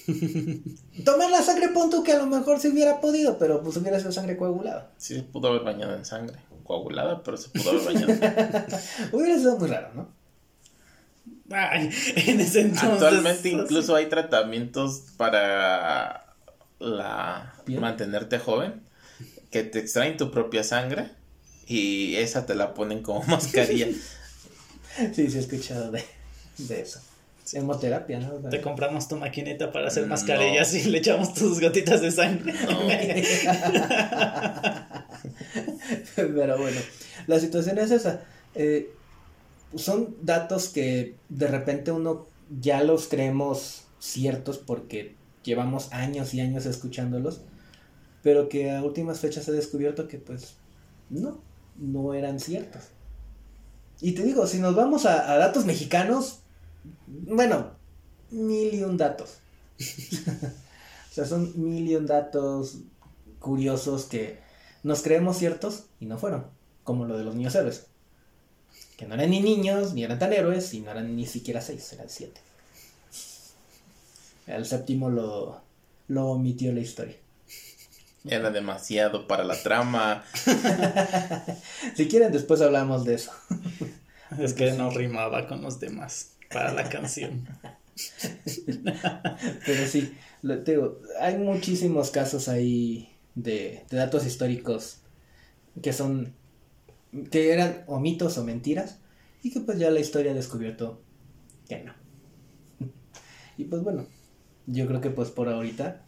[1.05, 4.11] Tomar la sangre, punto que a lo mejor se hubiera podido, pero pues hubiera sido
[4.11, 4.91] sangre coagulada.
[4.97, 8.13] Sí, se pudo haber bañado en sangre coagulada, pero se pudo haber bañado.
[9.11, 10.19] Hubiera sido muy raro, ¿no?
[11.51, 12.89] Ay, en ese entonces.
[12.89, 16.35] Actualmente incluso hay tratamientos para
[16.77, 18.83] la mantenerte joven
[19.49, 21.09] que te extraen tu propia sangre
[21.65, 23.87] y esa te la ponen como mascarilla.
[23.87, 26.03] sí, sí he escuchado de,
[26.59, 27.01] de eso.
[27.53, 28.49] Hemoterapia, ¿no?
[28.49, 30.79] Te compramos tu maquinita para hacer mascarillas no.
[30.79, 32.53] y le echamos tus gotitas de sangre.
[32.69, 32.77] No.
[36.15, 36.79] Pero bueno,
[37.27, 38.23] la situación es esa.
[38.55, 38.93] Eh,
[39.75, 42.27] son datos que de repente uno
[42.61, 47.41] ya los creemos ciertos porque llevamos años y años escuchándolos,
[48.23, 50.55] pero que a últimas fechas he descubierto que pues
[51.09, 51.41] no,
[51.77, 52.89] no eran ciertos.
[54.01, 56.39] Y te digo, si nos vamos a, a datos mexicanos,
[57.07, 57.71] bueno,
[58.31, 59.37] mil y un datos.
[59.79, 62.77] o sea, son mil y un datos
[63.39, 64.39] curiosos que
[64.83, 66.45] nos creemos ciertos y no fueron,
[66.83, 67.87] como lo de los niños héroes.
[68.97, 71.93] Que no eran ni niños, ni eran tan héroes, y no eran ni siquiera seis,
[71.93, 72.41] eran siete.
[74.45, 75.61] El séptimo lo,
[76.07, 77.15] lo omitió la historia.
[78.25, 80.25] Era demasiado para la trama.
[81.95, 83.31] si quieren, después hablamos de eso.
[84.37, 87.47] Es que no rimaba con los demás para la canción.
[89.65, 95.01] Pero sí, lo, te digo, hay muchísimos casos ahí de, de, datos históricos
[95.81, 96.33] que son,
[97.31, 98.99] que eran o mitos o mentiras
[99.43, 101.01] y que pues ya la historia ha descubierto
[101.67, 101.93] que no.
[103.57, 104.07] Y pues bueno,
[104.67, 106.05] yo creo que pues por ahorita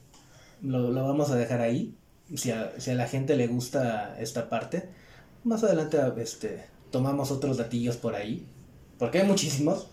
[0.62, 1.96] lo, lo vamos a dejar ahí.
[2.36, 4.90] Si a, si a, la gente le gusta esta parte,
[5.44, 8.46] más adelante este, tomamos otros datillos por ahí,
[8.98, 9.90] porque hay muchísimos.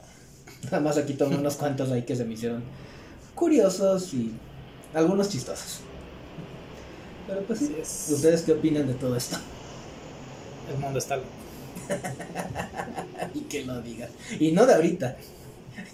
[0.64, 2.62] Nada más aquí tomé unos cuantos ahí que se me hicieron
[3.34, 4.32] curiosos y
[4.94, 5.80] algunos chistosos.
[7.26, 8.08] Pero pues sí, es.
[8.10, 9.36] ¿ustedes qué opinan de todo esto?
[10.72, 11.28] El mundo está loco.
[13.34, 14.10] y que lo digan.
[14.38, 15.16] Y no de ahorita.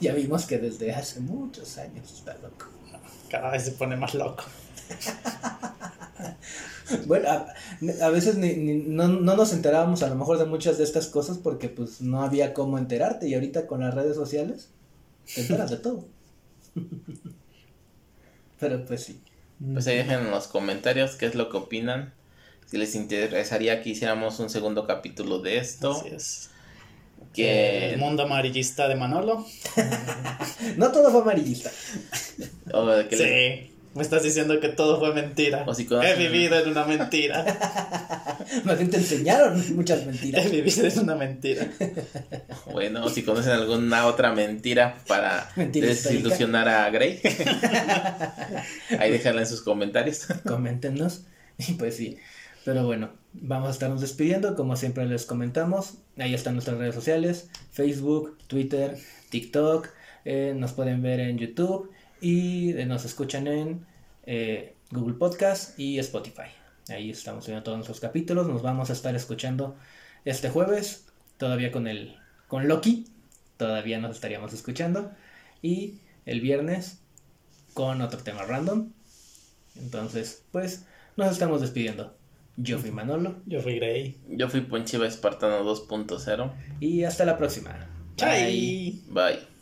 [0.00, 2.66] Ya vimos que desde hace muchos años está loco.
[3.28, 4.44] Cada vez se pone más loco.
[7.06, 11.06] Bueno, a, veces ni, no, no, nos enterábamos a lo mejor de muchas de estas
[11.06, 14.68] cosas porque pues no había cómo enterarte y ahorita con las redes sociales
[15.34, 16.06] te enteras de todo.
[18.60, 19.20] Pero pues sí.
[19.72, 22.12] Pues ahí dejen en los comentarios qué es lo que opinan.
[22.66, 25.92] Si les interesaría que hiciéramos un segundo capítulo de esto.
[25.92, 26.50] Así es.
[27.32, 27.94] Que...
[27.94, 29.44] El mundo amarillista de Manolo.
[30.76, 31.70] no todo fue amarillista.
[33.10, 33.73] sí.
[33.94, 35.64] Me estás diciendo que todo fue mentira.
[36.02, 37.44] He vivido en una mentira.
[38.64, 40.44] Más bien te enseñaron muchas mentiras.
[40.44, 41.68] He vivido en una mentira.
[42.72, 47.20] Bueno, si conocen alguna otra mentira para desilusionar a Grey,
[48.98, 50.26] ahí déjenla en sus comentarios.
[50.44, 51.26] Coméntenos.
[51.56, 52.18] Y pues sí.
[52.64, 54.56] Pero bueno, vamos a estarnos despidiendo.
[54.56, 58.98] Como siempre les comentamos, ahí están nuestras redes sociales: Facebook, Twitter,
[59.30, 59.88] TikTok.
[60.24, 61.93] Eh, nos pueden ver en YouTube
[62.24, 63.86] y eh, nos escuchan en
[64.24, 66.48] eh, Google Podcast y Spotify.
[66.88, 68.48] Ahí estamos viendo todos nuestros capítulos.
[68.48, 69.76] Nos vamos a estar escuchando
[70.24, 71.04] este jueves,
[71.36, 72.16] todavía con el
[72.48, 73.06] con Loki,
[73.58, 75.12] todavía nos estaríamos escuchando
[75.60, 77.00] y el viernes
[77.74, 78.90] con otro tema random.
[79.76, 80.86] Entonces, pues
[81.18, 82.16] nos estamos despidiendo.
[82.56, 83.42] Yo fui Manolo.
[83.44, 84.16] Yo fui Grey.
[84.28, 86.52] Yo fui Ponchiva Espartano 2.0.
[86.80, 87.86] Y hasta la próxima.
[88.16, 89.02] Bye.
[89.10, 89.53] Bye.